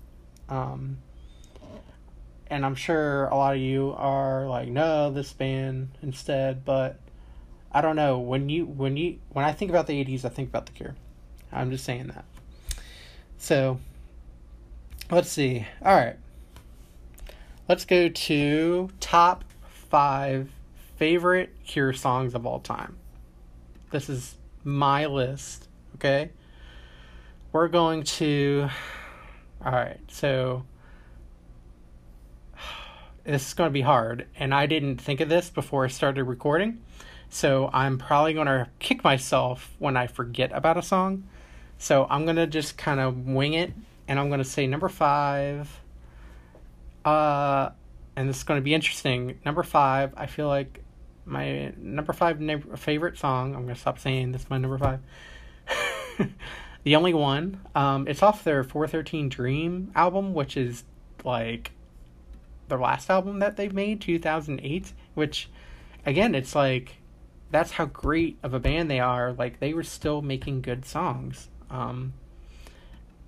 Um, 0.47 0.97
and 2.47 2.65
I'm 2.65 2.75
sure 2.75 3.25
a 3.25 3.35
lot 3.35 3.55
of 3.55 3.61
you 3.61 3.93
are 3.97 4.47
like, 4.47 4.67
no, 4.67 5.11
this 5.11 5.33
band 5.33 5.89
instead, 6.01 6.63
but 6.63 6.99
I 7.71 7.81
don't 7.81 7.95
know. 7.95 8.19
When 8.19 8.49
you 8.49 8.65
when 8.65 8.97
you 8.97 9.19
when 9.29 9.43
I 9.43 9.51
think 9.51 9.69
about 9.69 9.87
the 9.87 10.03
'80s, 10.03 10.25
I 10.25 10.29
think 10.29 10.49
about 10.49 10.65
The 10.65 10.71
Cure. 10.71 10.95
I'm 11.51 11.71
just 11.71 11.83
saying 11.83 12.07
that. 12.07 12.25
So, 13.37 13.79
let's 15.11 15.29
see. 15.29 15.65
All 15.83 15.95
right, 15.95 16.15
let's 17.67 17.85
go 17.85 18.09
to 18.09 18.89
top 18.99 19.43
five 19.67 20.49
favorite 20.97 21.53
Cure 21.65 21.93
songs 21.93 22.33
of 22.33 22.45
all 22.45 22.59
time. 22.59 22.95
This 23.91 24.09
is 24.09 24.35
my 24.63 25.05
list. 25.07 25.67
Okay, 25.95 26.29
we're 27.51 27.67
going 27.67 28.03
to. 28.03 28.69
All 29.65 29.71
right, 29.71 29.99
so 30.07 30.63
this 33.25 33.47
is 33.47 33.53
going 33.53 33.69
to 33.69 33.73
be 33.73 33.81
hard, 33.81 34.27
and 34.37 34.53
I 34.53 34.67
didn't 34.67 34.97
think 34.97 35.19
of 35.19 35.29
this 35.29 35.49
before 35.49 35.83
I 35.83 35.87
started 35.87 36.23
recording. 36.25 36.81
So 37.29 37.69
I'm 37.73 37.97
probably 37.97 38.33
going 38.33 38.47
to 38.47 38.69
kick 38.79 39.03
myself 39.03 39.75
when 39.79 39.97
I 39.97 40.07
forget 40.07 40.51
about 40.53 40.77
a 40.77 40.83
song. 40.83 41.23
So 41.77 42.07
I'm 42.09 42.23
going 42.25 42.37
to 42.37 42.47
just 42.47 42.77
kind 42.77 42.99
of 42.99 43.25
wing 43.27 43.53
it, 43.53 43.73
and 44.07 44.19
I'm 44.19 44.29
going 44.29 44.39
to 44.39 44.45
say 44.45 44.67
number 44.67 44.89
five. 44.89 45.81
Uh, 47.03 47.69
and 48.15 48.29
this 48.29 48.37
is 48.37 48.43
going 48.43 48.59
to 48.59 48.63
be 48.63 48.73
interesting. 48.73 49.39
Number 49.43 49.63
five, 49.63 50.13
I 50.15 50.27
feel 50.27 50.47
like 50.47 50.83
my 51.25 51.73
number 51.77 52.13
five 52.13 52.39
favorite 52.77 53.17
song. 53.17 53.55
I'm 53.55 53.63
going 53.63 53.75
to 53.75 53.81
stop 53.81 53.99
saying 53.99 54.31
this. 54.31 54.43
is 54.43 54.49
My 54.49 54.57
number 54.57 54.77
five. 54.77 54.99
the 56.83 56.95
only 56.95 57.13
one. 57.13 57.59
Um, 57.73 58.07
it's 58.07 58.21
off 58.23 58.43
their 58.43 58.63
413 58.63 59.29
Dream 59.29 59.91
album, 59.95 60.33
which 60.33 60.55
is 60.55 60.83
like 61.23 61.71
their 62.67 62.79
last 62.79 63.09
album 63.09 63.39
that 63.39 63.57
they 63.57 63.69
made, 63.69 64.01
2008, 64.01 64.93
which 65.13 65.49
again, 66.05 66.35
it's 66.35 66.55
like 66.55 66.97
that's 67.51 67.71
how 67.71 67.85
great 67.85 68.37
of 68.43 68.53
a 68.53 68.59
band 68.59 68.89
they 68.89 68.99
are. 68.99 69.33
Like 69.33 69.59
they 69.59 69.73
were 69.73 69.83
still 69.83 70.21
making 70.21 70.61
good 70.61 70.85
songs. 70.85 71.49
Um, 71.69 72.13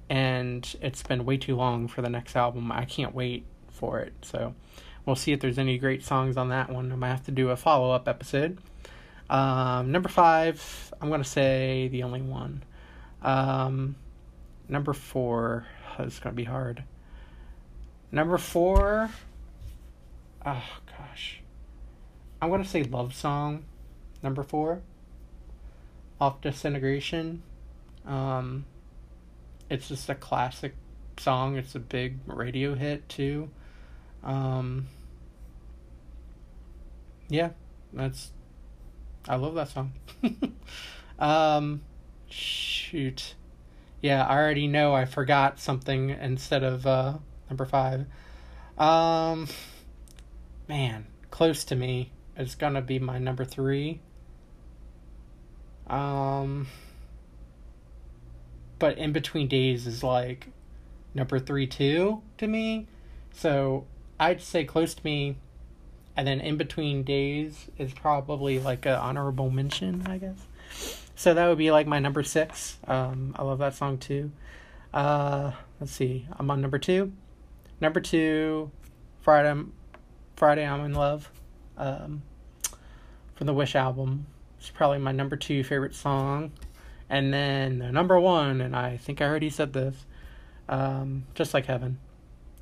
and 0.10 0.75
it's 0.82 1.03
been 1.03 1.25
way 1.25 1.38
too 1.38 1.56
long 1.56 1.88
for 1.88 2.01
the 2.01 2.10
next 2.10 2.36
album. 2.36 2.72
I 2.72 2.86
can't 2.86 3.13
wait 3.13 3.46
for 3.70 4.00
it. 4.00 4.13
So 4.22 4.53
we'll 5.06 5.15
see 5.15 5.32
if 5.32 5.39
there's 5.39 5.58
any 5.58 5.77
great 5.77 6.03
songs 6.03 6.38
on 6.38 6.50
that 6.50 6.70
one. 6.70 6.91
I 6.91 6.96
might 6.96 7.10
have 7.10 7.25
to 7.25 7.32
do 7.32 7.50
a 7.50 7.56
follow 7.56 7.91
up 7.91 8.08
episode. 8.08 8.58
Um, 9.29 9.91
number 9.91 10.10
five, 10.10 10.94
I'm 11.01 11.10
gonna 11.10 11.24
say 11.24 11.89
the 11.89 12.03
only 12.03 12.22
one. 12.22 12.63
Um, 13.22 13.96
number 14.70 14.94
four, 14.94 15.65
oh, 15.98 16.03
it's 16.03 16.20
gonna 16.20 16.36
be 16.36 16.46
hard. 16.46 16.84
Number 18.12 18.38
four, 18.38 19.10
oh 20.48 20.63
gosh. 20.98 21.42
I'm 22.42 22.50
gonna 22.50 22.66
say 22.66 22.84
Love 22.84 23.13
Song, 23.13 23.66
number 24.24 24.44
four. 24.44 24.82
Off 26.20 26.42
Disintegration. 26.42 27.44
Um, 28.06 28.66
it's 29.70 29.89
just 29.89 30.10
a 30.10 30.16
classic 30.16 30.74
song. 31.18 31.58
It's 31.58 31.75
a 31.75 31.80
big 31.80 32.20
radio 32.25 32.75
hit 32.75 33.08
too. 33.10 33.50
Um, 34.24 34.88
yeah, 37.27 37.50
that's. 37.94 38.32
I 39.27 39.36
love 39.36 39.56
that 39.56 39.67
song. 39.67 39.91
um, 41.19 41.82
shoot. 42.30 43.36
Yeah, 44.02 44.26
I 44.26 44.38
already 44.38 44.67
know 44.67 44.93
I 44.93 45.06
forgot 45.06 45.60
something 45.60 46.12
instead 46.12 46.63
of 46.63 46.88
uh, 46.88 47.17
number 47.50 47.65
five. 47.65 48.06
Um, 48.78 49.48
man, 50.67 51.08
close 51.32 51.63
to 51.65 51.75
me 51.75 52.12
is 52.38 52.56
gonna 52.56 52.82
be 52.82 52.99
my 52.99 53.17
number 53.17 53.45
three. 53.45 53.99
Um, 55.88 56.67
but 58.80 58.97
in 58.97 59.13
between 59.13 59.47
days 59.47 59.88
is 59.88 60.03
like 60.03 60.47
number 61.13 61.39
three 61.39 61.67
two 61.67 62.21
to 62.38 62.47
me. 62.47 62.88
So 63.34 63.86
I'd 64.19 64.41
say 64.41 64.65
close 64.65 64.93
to 64.95 65.03
me, 65.03 65.38
and 66.15 66.27
then 66.27 66.39
in 66.39 66.58
between 66.58 67.03
days 67.03 67.67
is 67.77 67.93
probably 67.93 68.60
like 68.60 68.86
an 68.86 68.95
honorable 68.95 69.49
mention, 69.49 70.06
I 70.08 70.17
guess. 70.17 70.47
So 71.15 71.34
that 71.34 71.47
would 71.47 71.58
be 71.58 71.71
like 71.71 71.88
my 71.88 71.99
number 71.99 72.23
six. 72.23 72.77
Um, 72.88 73.36
I 73.38 73.43
love 73.43 73.60
that 73.60 73.75
song 73.75 73.97
too. 73.97 74.32
Uh, 74.93 75.51
let's 75.80 75.91
see, 75.91 76.27
I'm 76.38 76.49
on 76.51 76.62
number 76.62 76.80
two. 76.80 77.13
Number 77.80 77.99
two, 77.99 78.71
Friday, 79.21 79.62
Friday 80.38 80.67
I'm 80.67 80.86
in 80.86 80.93
Love 80.93 81.32
um, 81.80 82.21
from 83.34 83.47
the 83.47 83.56
Wish 83.56 83.76
album. 83.76 84.28
It's 84.60 84.69
probably 84.69 85.00
my 85.00 85.12
number 85.12 85.36
two 85.36 85.63
favorite 85.63 85.95
song. 85.95 86.52
And 87.10 87.34
then 87.34 87.80
the 87.80 87.91
number 87.91 88.19
one, 88.19 88.62
and 88.62 88.76
I 88.76 88.97
think 88.97 89.19
I 89.19 89.26
already 89.26 89.50
said 89.50 89.73
this, 89.73 90.06
um, 90.69 91.26
Just 91.34 91.56
Like 91.56 91.65
Heaven, 91.65 91.97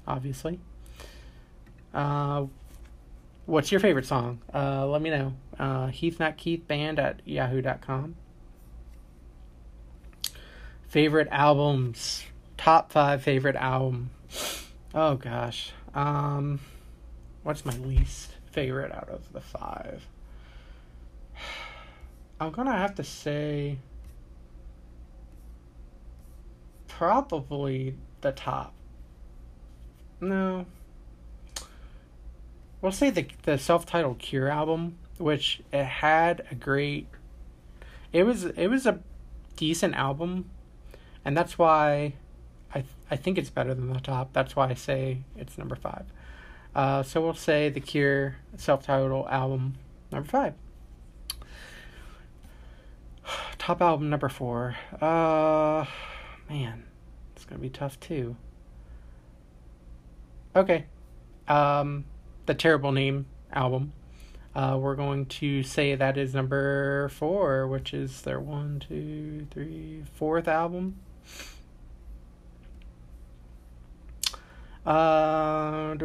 obviously. 0.07 0.61
Uh, 1.93 2.45
what's 3.45 3.73
your 3.73 3.81
favorite 3.81 4.05
song? 4.05 4.39
Uh, 4.53 4.88
let 4.88 5.01
me 5.01 5.09
know. 5.09 5.33
Uh, 5.59 5.88
Heath 5.88 6.17
Not 6.17 6.38
Keith 6.38 6.65
Band 6.65 6.97
at 6.97 7.21
yahoo.com. 7.25 8.15
Favorite 10.88 11.27
albums. 11.29 12.23
Top 12.55 12.93
five 12.93 13.21
favorite 13.21 13.57
album. 13.57 14.11
Oh 14.93 15.15
gosh. 15.15 15.73
Um, 15.93 16.61
What's 17.45 17.63
my 17.63 17.75
least 17.75 18.31
favorite 18.49 18.91
out 18.91 19.08
of 19.08 19.31
the 19.31 19.39
five? 19.39 20.08
I'm 22.39 22.51
gonna 22.51 22.75
have 22.75 22.95
to 22.95 23.03
say 23.03 23.77
probably 26.88 27.97
the 28.21 28.31
top. 28.31 28.73
No. 30.19 30.65
We'll 32.81 32.91
say 32.91 33.12
the 33.12 33.27
the 33.43 33.60
self-titled 33.60 34.17
Cure 34.17 34.49
album, 34.49 34.97
which 35.19 35.62
it 35.71 35.84
had 35.86 36.47
a 36.49 36.55
great 36.55 37.05
it 38.12 38.23
was 38.23 38.45
it 38.45 38.69
was 38.69 38.88
a 38.88 39.01
decent 39.55 39.93
album 39.93 40.49
and 41.23 41.38
that's 41.38 41.60
why 41.60 42.13
I 42.73 42.86
I 43.12 43.17
think 43.17 43.38
it's 43.38 43.51
better 43.51 43.75
than 43.75 43.93
the 43.93 43.99
top. 43.99 44.34
That's 44.34 44.55
why 44.55 44.69
I 44.69 44.73
say 44.73 45.19
it's 45.38 45.60
number 45.60 45.75
5. 45.75 46.05
Uh, 46.75 47.01
so 47.01 47.21
we'll 47.21 47.33
say 47.33 47.69
The 47.69 47.79
Cure 47.79 48.35
self-titled 48.57 49.27
album 49.29 49.75
number 50.11 50.27
five. 50.27 50.53
Top 53.57 53.81
album 53.81 54.09
number 54.09 54.27
four. 54.27 54.75
Uh, 55.01 55.85
man, 56.49 56.83
it's 57.33 57.45
gonna 57.45 57.61
be 57.61 57.69
tough 57.69 57.97
too. 58.01 58.35
Okay, 60.53 60.85
um, 61.47 62.03
the 62.45 62.53
terrible 62.53 62.91
name 62.91 63.25
album. 63.53 63.93
Uh, 64.53 64.77
we're 64.79 64.95
going 64.95 65.25
to 65.25 65.63
say 65.63 65.95
that 65.95 66.17
is 66.17 66.33
number 66.33 67.09
four, 67.09 67.67
which 67.67 67.93
is 67.93 68.21
their 68.21 68.39
one, 68.39 68.79
two, 68.79 69.47
three, 69.51 70.03
fourth 70.13 70.47
album. 70.47 70.97
Uh. 74.86 75.95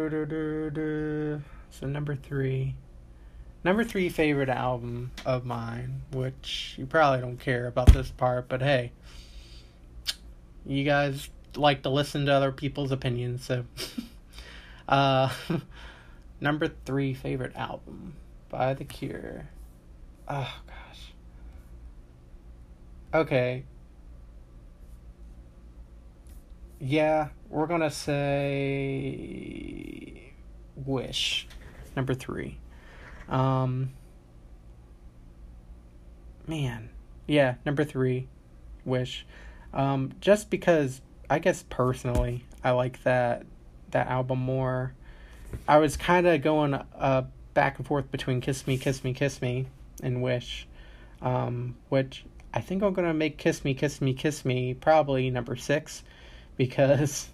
So 1.70 1.86
number 1.86 2.16
three. 2.16 2.74
Number 3.62 3.84
three 3.84 4.08
favorite 4.08 4.48
album 4.48 5.12
of 5.26 5.44
mine, 5.44 6.02
which 6.12 6.74
you 6.78 6.86
probably 6.86 7.20
don't 7.20 7.38
care 7.38 7.66
about 7.66 7.92
this 7.92 8.10
part, 8.10 8.48
but 8.48 8.62
hey, 8.62 8.92
you 10.64 10.82
guys 10.84 11.28
like 11.56 11.82
to 11.82 11.90
listen 11.90 12.24
to 12.26 12.32
other 12.32 12.52
people's 12.52 12.90
opinions, 12.90 13.44
so. 13.44 13.66
uh, 14.88 15.30
number 16.40 16.70
three 16.86 17.12
favorite 17.12 17.54
album 17.54 18.14
by 18.48 18.72
The 18.72 18.84
Cure. 18.84 19.46
Oh 20.26 20.54
gosh. 20.66 21.12
Okay, 23.12 23.64
Yeah, 26.80 27.28
we're 27.50 27.66
gonna 27.66 27.90
say 27.90 28.30
Wish, 30.76 31.46
number 31.94 32.14
three. 32.14 32.58
Um, 33.28 33.90
man, 36.46 36.88
yeah, 37.26 37.56
number 37.66 37.84
three, 37.84 38.28
Wish. 38.84 39.26
Um, 39.74 40.12
just 40.20 40.48
because 40.50 41.02
I 41.28 41.38
guess 41.38 41.64
personally 41.68 42.44
I 42.64 42.70
like 42.70 43.02
that 43.02 43.44
that 43.90 44.06
album 44.08 44.38
more. 44.38 44.94
I 45.66 45.78
was 45.78 45.96
kind 45.96 46.26
of 46.26 46.42
going 46.42 46.74
a 46.74 47.26
back 47.54 47.78
and 47.78 47.86
forth 47.86 48.10
between 48.10 48.40
Kiss 48.40 48.66
Me, 48.66 48.78
Kiss 48.78 49.02
Me, 49.02 49.12
Kiss 49.12 49.42
Me 49.42 49.66
and 50.02 50.22
Wish, 50.22 50.66
um, 51.20 51.76
which 51.88 52.24
I 52.54 52.60
think 52.60 52.82
I'm 52.82 52.92
going 52.92 53.08
to 53.08 53.14
make 53.14 53.38
Kiss 53.38 53.64
Me, 53.64 53.74
Kiss 53.74 54.00
Me, 54.00 54.14
Kiss 54.14 54.44
Me 54.44 54.74
probably 54.74 55.30
number 55.30 55.56
six 55.56 56.02
because 56.56 57.28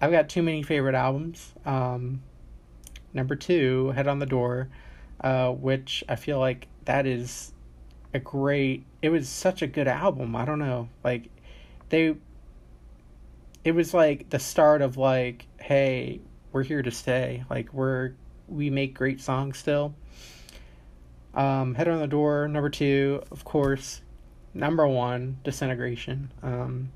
I've 0.00 0.12
got 0.12 0.28
too 0.28 0.42
many 0.42 0.62
favorite 0.62 0.94
albums. 0.94 1.52
Um, 1.64 2.22
number 3.12 3.36
two, 3.36 3.90
Head 3.90 4.06
on 4.06 4.18
the 4.18 4.26
Door, 4.26 4.68
uh, 5.20 5.50
which 5.50 6.04
I 6.08 6.16
feel 6.16 6.38
like 6.38 6.68
that 6.84 7.06
is 7.06 7.52
a 8.14 8.18
great, 8.18 8.84
it 9.02 9.10
was 9.10 9.28
such 9.28 9.62
a 9.62 9.66
good 9.66 9.88
album. 9.88 10.36
I 10.36 10.44
don't 10.44 10.58
know. 10.60 10.88
Like, 11.02 11.28
they, 11.88 12.14
it 13.64 13.72
was 13.72 13.92
like 13.92 14.30
the 14.30 14.38
start 14.38 14.82
of 14.82 14.96
like, 14.96 15.46
hey, 15.58 16.20
we're 16.52 16.62
here 16.62 16.82
to 16.82 16.90
stay. 16.90 17.44
Like, 17.50 17.72
we're, 17.72 18.12
we 18.46 18.70
make 18.70 18.94
great 18.94 19.20
songs 19.20 19.58
still. 19.58 19.94
Um, 21.34 21.74
Head 21.74 21.88
on 21.88 21.98
the 21.98 22.06
Door, 22.06 22.48
number 22.48 22.70
two, 22.70 23.22
of 23.30 23.44
course. 23.44 24.00
Number 24.54 24.86
one, 24.86 25.38
Disintegration. 25.44 26.32
Um, 26.42 26.90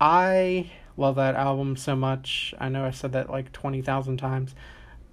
I 0.00 0.70
love 0.96 1.16
that 1.16 1.34
album 1.34 1.76
so 1.76 1.96
much. 1.96 2.54
I 2.58 2.68
know 2.68 2.84
I 2.84 2.90
said 2.90 3.12
that 3.12 3.30
like 3.30 3.52
20,000 3.52 4.16
times. 4.16 4.54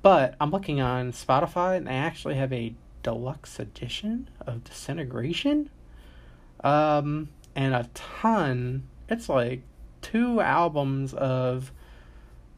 But 0.01 0.35
I'm 0.39 0.51
looking 0.51 0.81
on 0.81 1.11
Spotify 1.11 1.77
and 1.77 1.87
they 1.87 1.91
actually 1.91 2.35
have 2.35 2.51
a 2.51 2.73
deluxe 3.03 3.59
edition 3.59 4.29
of 4.45 4.63
Disintegration. 4.63 5.69
Um, 6.63 7.29
and 7.55 7.73
a 7.73 7.89
ton. 7.93 8.87
It's 9.09 9.29
like 9.29 9.61
two 10.01 10.41
albums 10.41 11.13
of 11.13 11.71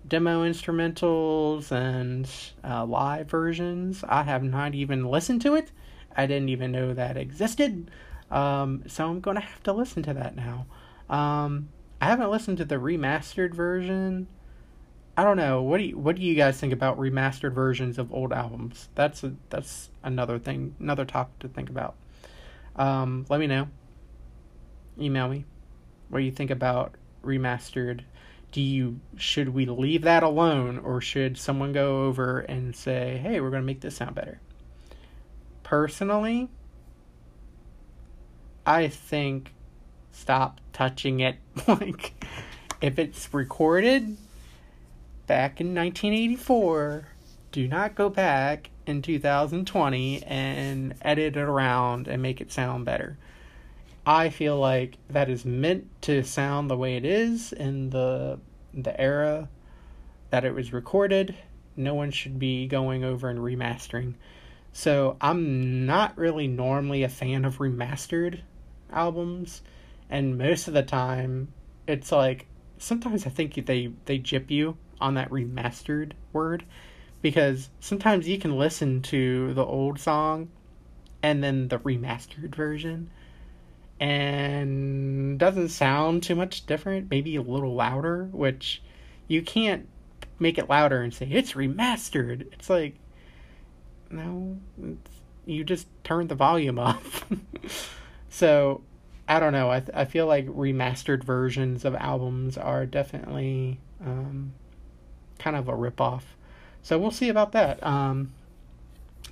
demo 0.08 0.44
instrumentals 0.44 1.72
and 1.72 2.30
uh, 2.64 2.86
live 2.86 3.30
versions. 3.30 4.04
I 4.08 4.24
have 4.24 4.44
not 4.44 4.76
even 4.76 5.06
listened 5.06 5.42
to 5.42 5.56
it. 5.56 5.72
I 6.16 6.28
didn't 6.28 6.50
even 6.50 6.72
know 6.72 6.94
that 6.94 7.18
existed. 7.18 7.92
Um, 8.32 8.84
so 8.88 9.08
I'm 9.08 9.20
going 9.20 9.36
to 9.36 9.42
have 9.42 9.64
to 9.64 9.74
listen 9.74 10.04
to 10.04 10.14
that 10.14 10.36
now. 10.36 10.66
Um, 11.10 11.70
I 12.02 12.06
haven't 12.06 12.30
listened 12.30 12.58
to 12.58 12.66
the 12.66 12.76
remastered 12.76 13.54
version. 13.54 14.28
I 15.18 15.24
don't 15.24 15.38
know. 15.38 15.62
What 15.62 15.78
do 15.78 15.84
you 15.86 15.98
what 15.98 16.18
do 16.18 16.22
you 16.22 16.36
guys 16.36 16.60
think 16.60 16.74
about 16.74 16.98
remastered 16.98 17.54
versions 17.54 17.98
of 17.98 18.14
old 18.14 18.34
albums? 18.34 18.90
That's 18.96 19.24
a, 19.24 19.34
that's 19.50 19.90
another 20.04 20.40
thing, 20.40 20.76
another 20.80 21.06
topic 21.06 21.40
to 21.40 21.48
think 21.48 21.70
about. 21.70 21.96
Um, 22.76 23.26
let 23.30 23.40
me 23.40 23.48
know. 23.48 23.70
Email 25.00 25.30
me 25.30 25.46
what 26.10 26.20
do 26.20 26.26
you 26.26 26.32
think 26.32 26.52
about 26.52 26.96
remastered 27.24 28.02
do 28.52 28.62
you 28.62 29.00
should 29.18 29.50
we 29.50 29.66
leave 29.66 30.04
that 30.04 30.24
alone 30.24 30.78
or 30.80 31.02
should 31.02 31.38
someone 31.38 31.74
go 31.74 32.06
over 32.06 32.40
and 32.40 32.76
say 32.76 33.20
hey 33.22 33.42
we're 33.42 33.50
going 33.50 33.62
to 33.62 33.66
make 33.66 33.82
this 33.82 33.96
sound 33.96 34.16
better 34.16 34.40
personally 35.64 36.50
i 38.66 38.88
think 38.88 39.52
stop 40.16 40.60
touching 40.74 41.20
it 41.20 41.36
like 41.68 42.26
if 42.82 42.98
it's 42.98 43.34
recorded 43.34 44.18
back 45.28 45.60
in 45.60 45.76
1984 45.76 47.08
do 47.52 47.68
not 47.68 47.96
go 47.96 48.10
back 48.10 48.70
in 48.86 49.02
2020 49.02 50.24
and 50.24 50.94
edit 51.02 51.36
it 51.36 51.42
around 51.42 52.08
and 52.08 52.22
make 52.22 52.42
it 52.42 52.52
sound 52.52 52.86
better 52.86 53.18
I 54.06 54.30
feel 54.30 54.58
like 54.58 54.98
that 55.10 55.30
is 55.30 55.46
meant 55.46 55.88
to 56.04 56.24
sound 56.24 56.70
the 56.70 56.78
way 56.78 56.96
it 56.96 57.06
is 57.06 57.52
in 57.52 57.90
the 57.90 58.40
the 58.74 59.00
era 59.00 59.50
that 60.30 60.46
it 60.46 60.54
was 60.54 60.74
recorded. 60.74 61.36
No 61.76 61.96
one 61.96 62.12
should 62.12 62.38
be 62.38 62.68
going 62.68 63.04
over 63.04 63.30
and 63.30 63.40
remastering. 63.40 64.14
So 64.74 65.18
I'm 65.22 65.86
not 65.86 66.18
really 66.18 66.48
normally 66.48 67.04
a 67.04 67.10
fan 67.10 67.46
of 67.46 67.58
remastered 67.58 68.42
albums, 68.92 69.62
and 70.10 70.38
most 70.38 70.68
of 70.68 70.74
the 70.74 70.84
time 70.84 71.48
it's 71.88 72.12
like 72.12 72.48
sometimes 72.78 73.26
I 73.26 73.30
think 73.30 73.66
they 73.66 73.92
they 74.06 74.18
jip 74.18 74.52
you 74.52 74.78
on 75.00 75.16
that 75.16 75.30
remastered 75.30 76.14
word 76.34 76.64
because 77.22 77.70
sometimes 77.80 78.28
you 78.28 78.38
can 78.38 78.58
listen 78.58 79.02
to 79.04 79.54
the 79.54 79.66
old 79.66 80.00
song 80.00 80.50
and 81.24 81.44
then 81.44 81.68
the 81.68 81.80
remastered 81.80 82.56
version 82.56 83.10
and 84.00 85.40
doesn't 85.40 85.70
sound 85.70 86.22
too 86.22 86.36
much 86.36 86.66
different, 86.66 87.10
maybe 87.10 87.36
a 87.36 87.42
little 87.42 87.74
louder, 87.74 88.26
which 88.32 88.82
you 89.28 89.42
can't 89.42 89.88
make 90.38 90.58
it 90.58 90.70
louder 90.70 91.02
and 91.02 91.14
say 91.14 91.28
it's 91.32 91.54
remastered. 91.54 92.42
It's 92.54 92.70
like 92.70 92.96
no, 94.12 94.58
it's, 94.82 95.12
you 95.46 95.64
just 95.64 95.88
turn 96.04 96.28
the 96.28 96.36
volume 96.36 96.80
off. 96.80 97.26
so, 98.30 98.82
I 99.28 99.40
don't 99.40 99.54
know. 99.54 99.72
I 99.72 99.80
th- 99.80 99.96
I 99.96 100.06
feel 100.06 100.28
like 100.28 100.46
remastered 100.48 101.24
versions 101.24 101.84
of 101.86 101.96
albums 101.96 102.58
are 102.58 102.86
definitely 102.86 103.80
um, 104.04 104.54
kind 105.40 105.56
of 105.56 105.68
a 105.68 105.74
ripoff. 105.74 106.22
So 106.84 107.00
we'll 107.00 107.12
see 107.12 107.30
about 107.30 107.52
that. 107.54 107.84
Um, 107.84 108.34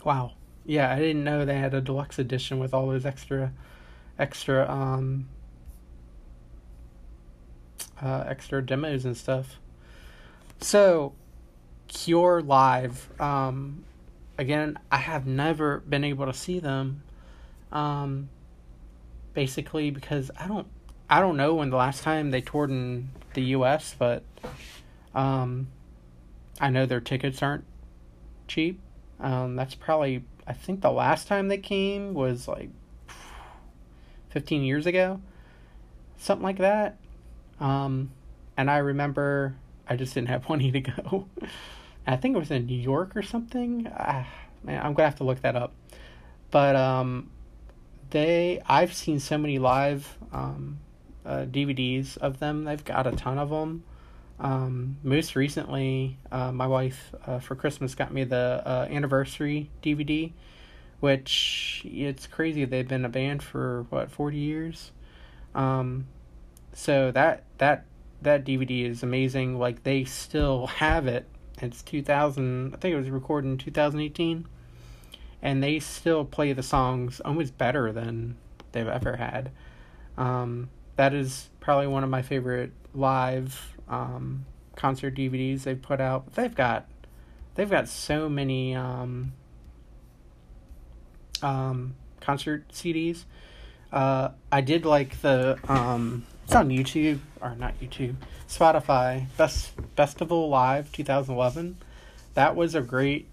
wow. 0.03 0.34
Yeah, 0.65 0.91
I 0.91 0.99
didn't 0.99 1.23
know 1.23 1.45
they 1.45 1.58
had 1.60 1.73
a 1.73 1.82
deluxe 1.82 2.17
edition 2.17 2.58
with 2.58 2.73
all 2.73 2.88
those 2.88 3.06
extra 3.06 3.51
extra 4.17 4.69
um 4.69 5.27
uh, 8.01 8.23
extra 8.27 8.62
demos 8.65 9.06
and 9.06 9.15
stuff. 9.15 9.60
So, 10.60 11.13
Cure 11.88 12.41
live. 12.41 13.10
Um, 13.19 13.84
again, 14.38 14.77
I 14.91 14.97
have 14.97 15.25
never 15.27 15.79
been 15.82 16.03
able 16.03 16.25
to 16.25 16.34
see 16.34 16.60
them. 16.60 17.03
Um, 17.71 18.29
basically 19.34 19.91
because 19.91 20.32
I 20.39 20.48
don't 20.48 20.67
I 21.10 21.19
don't 21.19 21.38
know 21.38 21.56
when 21.56 21.69
the 21.69 21.78
last 21.78 22.04
time 22.04 22.32
they 22.32 22.41
toured 22.41 22.69
in 22.69 23.10
the 23.34 23.41
U.S., 23.43 23.96
but 23.98 24.24
um, 25.13 25.67
I 26.60 26.69
know 26.69 26.86
their 26.86 27.02
tickets 27.02 27.41
aren't 27.43 27.65
cheap. 28.48 28.80
Um, 29.19 29.56
that's 29.56 29.76
probably 29.76 30.24
I 30.48 30.54
think 30.54 30.82
the 30.82 30.91
last 30.91 31.28
time 31.28 31.48
they 31.48 31.58
came 31.58 32.13
was 32.13 32.48
like 32.48 32.69
15 34.30 34.63
years 34.63 34.86
ago, 34.86 35.22
something 36.17 36.43
like 36.43 36.58
that. 36.58 36.98
Um, 37.60 38.12
and 38.58 38.69
I 38.69 38.78
remember 38.78 39.56
I 39.88 39.96
just 39.96 40.13
didn't 40.13 40.30
have 40.30 40.48
money 40.50 40.72
to 40.72 40.82
go. 40.82 41.28
I 42.06 42.17
think 42.17 42.36
it 42.36 42.39
was 42.39 42.52
in 42.52 42.65
New 42.65 42.78
York 42.78 43.15
or 43.15 43.22
something. 43.22 43.89
Ah, 43.96 44.28
man, 44.63 44.82
I'm 44.84 44.93
gonna 44.93 45.08
have 45.08 45.17
to 45.17 45.24
look 45.24 45.41
that 45.41 45.56
up. 45.56 45.74
But 46.52 46.76
um, 46.76 47.30
they, 48.13 48.62
I've 48.67 48.93
seen 48.93 49.19
so 49.19 49.38
many 49.38 49.60
live 49.60 50.17
um, 50.32 50.80
uh, 51.26 51.45
DVDs 51.45 52.17
of 52.17 52.39
them. 52.39 52.63
They've 52.63 52.84
got 52.84 53.06
a 53.06 53.12
ton 53.12 53.38
of 53.38 53.49
them. 53.49 53.84
Um, 54.39 54.97
most 55.04 55.36
recently, 55.36 56.17
uh, 56.32 56.52
my 56.52 56.67
wife 56.67 57.13
uh, 57.28 57.39
for 57.39 57.56
Christmas 57.56 57.93
got 57.93 58.13
me 58.13 58.23
the 58.23 58.63
uh, 58.65 58.88
anniversary 58.89 59.69
DVD 59.84 60.32
which 61.04 61.82
it's 61.84 62.28
crazy. 62.28 62.63
They've 62.63 62.88
been 62.88 63.04
a 63.04 63.10
band 63.10 63.43
for 63.43 63.86
what 63.89 64.10
40 64.10 64.38
years? 64.38 64.93
Um 65.54 66.08
so 66.71 67.12
that 67.12 67.43
that 67.58 67.84
that 68.21 68.45
dvd 68.45 68.89
is 68.89 69.04
amazing. 69.04 69.60
Like 69.60 69.84
they 69.84 70.06
still 70.06 70.67
have 70.67 71.06
it. 71.06 71.28
It's 71.62 71.82
2000 71.82 72.73
i 72.73 72.78
think 72.78 72.93
it 72.93 72.97
was 72.97 73.10
recorded 73.10 73.49
in 73.49 73.58
2018 73.58 74.47
and 75.43 75.62
they 75.62 75.77
still 75.79 76.25
play 76.25 76.51
the 76.53 76.63
songs 76.63 77.21
almost 77.23 77.56
better 77.60 77.91
than 77.91 78.36
they've 78.71 78.88
ever 78.88 79.17
had 79.17 79.51
um 80.17 80.67
that 80.95 81.13
is 81.13 81.51
probably 81.60 81.86
one 81.86 82.03
of 82.03 82.10
my 82.10 82.23
favorite 82.23 82.71
live 82.95 83.75
um 83.88 84.45
concert 84.75 85.15
dvds 85.15 85.63
they've 85.63 85.82
put 85.84 86.01
out 86.01 86.34
they've 86.34 86.56
got 86.56 86.88
they've 87.53 87.69
got 87.69 87.88
so 87.88 88.27
many 88.27 88.73
um 88.75 89.32
um, 91.43 91.95
concert 92.21 92.67
CDs. 92.69 93.25
Uh, 93.91 94.29
I 94.51 94.62
did 94.62 94.86
like 94.86 95.21
the 95.21 95.60
um, 95.67 96.25
it's 96.45 96.56
on 96.56 96.69
YouTube 96.69 97.19
or 97.41 97.56
not 97.56 97.79
YouTube, 97.79 98.15
Spotify 98.47 99.27
Best 99.38 99.73
Festival 99.95 100.49
Live 100.49 100.91
2011. 100.91 101.77
That 102.34 102.56
was 102.56 102.73
a 102.73 102.82
great 102.82 103.27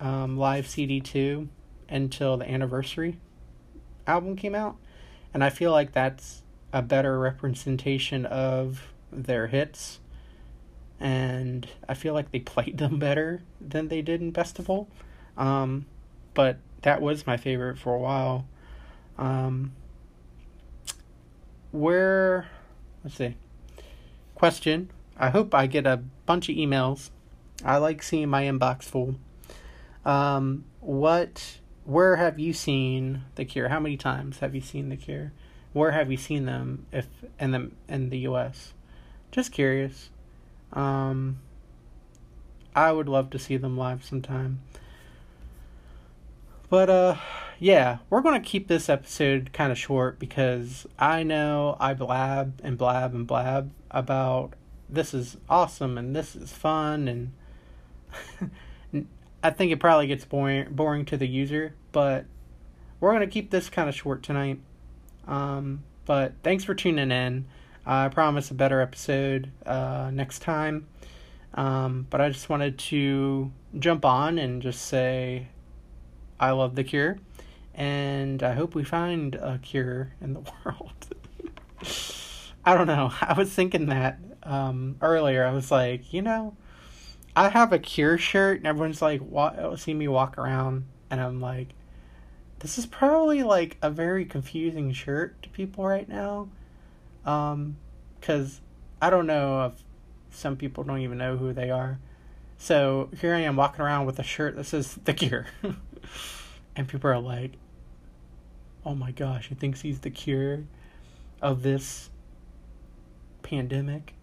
um, 0.00 0.38
live 0.38 0.66
CD 0.66 1.00
too 1.00 1.48
until 1.88 2.36
the 2.36 2.50
anniversary 2.50 3.18
album 4.06 4.36
came 4.36 4.54
out, 4.54 4.76
and 5.34 5.42
I 5.42 5.50
feel 5.50 5.70
like 5.70 5.92
that's 5.92 6.42
a 6.72 6.82
better 6.82 7.18
representation 7.18 8.26
of 8.26 8.88
their 9.12 9.46
hits. 9.46 10.00
And 10.98 11.66
I 11.88 11.94
feel 11.94 12.14
like 12.14 12.30
they 12.32 12.38
played 12.54 12.78
them 12.78 12.98
better 12.98 13.42
than 13.60 13.88
they 13.88 14.02
did 14.02 14.20
in 14.20 14.32
Festival. 14.32 14.88
Um, 15.36 15.86
but 16.34 16.58
that 16.82 17.00
was 17.00 17.26
my 17.26 17.36
favorite 17.36 17.78
for 17.78 17.94
a 17.94 17.98
while. 17.98 18.46
Um, 19.18 19.72
where, 21.72 22.48
let's 23.04 23.16
see. 23.16 23.36
Question. 24.34 24.90
I 25.18 25.30
hope 25.30 25.54
I 25.54 25.66
get 25.66 25.86
a 25.86 26.02
bunch 26.26 26.48
of 26.48 26.56
emails. 26.56 27.10
I 27.64 27.78
like 27.78 28.02
seeing 28.02 28.28
my 28.28 28.44
inbox 28.44 28.84
full. 28.84 29.16
Um, 30.04 30.64
what? 30.80 31.58
Where 31.86 32.16
have 32.16 32.38
you 32.38 32.52
seen 32.52 33.22
The 33.36 33.44
Cure? 33.44 33.68
How 33.68 33.80
many 33.80 33.96
times 33.96 34.40
have 34.40 34.54
you 34.54 34.60
seen 34.60 34.88
The 34.88 34.96
Cure? 34.96 35.32
Where 35.72 35.92
have 35.92 36.10
you 36.10 36.16
seen 36.16 36.44
them? 36.44 36.86
If 36.92 37.06
in 37.38 37.52
the 37.52 37.70
in 37.88 38.10
the 38.10 38.18
U.S. 38.18 38.74
Just 39.30 39.52
curious. 39.52 40.10
Um, 40.72 41.38
I 42.74 42.90
would 42.92 43.08
love 43.08 43.30
to 43.30 43.38
see 43.38 43.56
them 43.56 43.76
live 43.76 44.04
sometime. 44.04 44.60
But 46.68 46.90
uh 46.90 47.16
yeah, 47.58 47.98
we're 48.10 48.20
going 48.20 48.40
to 48.40 48.46
keep 48.46 48.68
this 48.68 48.88
episode 48.88 49.50
kind 49.52 49.72
of 49.72 49.78
short 49.78 50.18
because 50.18 50.86
I 50.98 51.22
know 51.22 51.76
I 51.80 51.94
blab 51.94 52.60
and 52.62 52.76
blab 52.76 53.14
and 53.14 53.26
blab 53.26 53.70
about 53.90 54.52
this 54.88 55.14
is 55.14 55.38
awesome 55.48 55.96
and 55.96 56.14
this 56.14 56.36
is 56.36 56.52
fun 56.52 57.08
and 57.08 57.32
I 59.46 59.50
think 59.50 59.70
it 59.70 59.78
probably 59.78 60.08
gets 60.08 60.24
boring 60.24 60.72
boring 60.72 61.04
to 61.04 61.16
the 61.16 61.26
user, 61.28 61.74
but 61.92 62.24
we're 62.98 63.10
going 63.12 63.20
to 63.20 63.32
keep 63.32 63.50
this 63.50 63.70
kind 63.70 63.88
of 63.88 63.94
short 63.94 64.24
tonight. 64.24 64.58
Um, 65.28 65.84
but 66.04 66.32
thanks 66.42 66.64
for 66.64 66.74
tuning 66.74 67.12
in. 67.12 67.46
I 67.86 68.08
promise 68.08 68.50
a 68.50 68.54
better 68.54 68.80
episode 68.80 69.52
uh, 69.64 70.10
next 70.12 70.40
time. 70.40 70.88
Um, 71.54 72.08
but 72.10 72.20
I 72.20 72.28
just 72.28 72.48
wanted 72.48 72.76
to 72.78 73.52
jump 73.78 74.04
on 74.04 74.38
and 74.38 74.60
just 74.60 74.82
say 74.82 75.46
I 76.40 76.50
love 76.50 76.74
the 76.74 76.82
cure, 76.82 77.18
and 77.72 78.42
I 78.42 78.52
hope 78.54 78.74
we 78.74 78.82
find 78.82 79.36
a 79.36 79.58
cure 79.62 80.12
in 80.20 80.34
the 80.34 80.40
world. 80.64 81.14
I 82.64 82.74
don't 82.76 82.88
know. 82.88 83.12
I 83.20 83.34
was 83.34 83.52
thinking 83.52 83.86
that 83.86 84.18
um, 84.42 84.96
earlier. 85.00 85.46
I 85.46 85.52
was 85.52 85.70
like, 85.70 86.12
you 86.12 86.20
know, 86.20 86.56
I 87.36 87.50
have 87.50 87.72
a 87.72 87.78
cure 87.78 88.18
shirt, 88.18 88.58
and 88.58 88.66
everyone's 88.66 89.02
like, 89.02 89.20
wa- 89.22 89.76
see 89.76 89.94
me 89.94 90.08
walk 90.08 90.38
around, 90.38 90.86
and 91.10 91.20
I'm 91.20 91.40
like, 91.40 91.68
this 92.60 92.78
is 92.78 92.86
probably 92.86 93.42
like 93.42 93.76
a 93.82 93.90
very 93.90 94.24
confusing 94.24 94.92
shirt 94.92 95.40
to 95.42 95.48
people 95.50 95.84
right 95.84 96.08
now. 96.08 96.48
Um, 97.24 97.76
because 98.18 98.60
I 99.00 99.10
don't 99.10 99.26
know 99.26 99.66
if 99.66 99.72
some 100.30 100.56
people 100.56 100.82
don't 100.82 101.00
even 101.00 101.18
know 101.18 101.36
who 101.36 101.52
they 101.52 101.70
are. 101.70 101.98
So 102.58 103.10
here 103.20 103.34
I 103.34 103.40
am 103.40 103.56
walking 103.56 103.84
around 103.84 104.06
with 104.06 104.18
a 104.18 104.22
shirt 104.22 104.56
that 104.56 104.64
says 104.64 104.98
The 105.04 105.12
Cure. 105.12 105.46
and 106.76 106.88
people 106.88 107.10
are 107.10 107.18
like, 107.18 107.52
oh 108.84 108.94
my 108.94 109.10
gosh, 109.10 109.48
he 109.48 109.54
thinks 109.54 109.80
he's 109.80 110.00
the 110.00 110.10
cure 110.10 110.64
of 111.42 111.62
this 111.62 112.08
pandemic. 113.42 114.14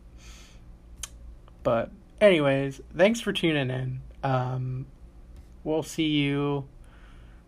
But, 1.63 1.91
anyways, 2.23 2.81
thanks 2.95 3.19
for 3.19 3.33
tuning 3.33 3.69
in. 3.69 4.01
Um, 4.23 4.87
we'll 5.63 5.83
see 5.83 6.07
you 6.07 6.65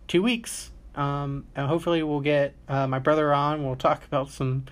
two 0.06 0.22
weeks. 0.22 0.70
Um, 0.94 1.46
and 1.54 1.66
hopefully 1.66 2.02
we'll 2.02 2.20
get 2.20 2.54
uh, 2.68 2.86
my 2.86 2.98
brother 2.98 3.34
on. 3.34 3.64
We'll 3.64 3.76
talk 3.76 4.04
about 4.04 4.30
some 4.30 4.64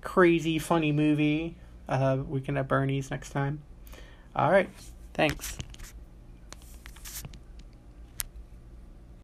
crazy, 0.00 0.58
funny 0.58 0.92
movie 0.92 1.56
uh, 1.88 2.18
weekend 2.26 2.58
at 2.58 2.68
Bernie's 2.68 3.10
next 3.10 3.30
time. 3.30 3.62
All 4.34 4.50
right. 4.50 4.68
Thanks. 5.14 5.58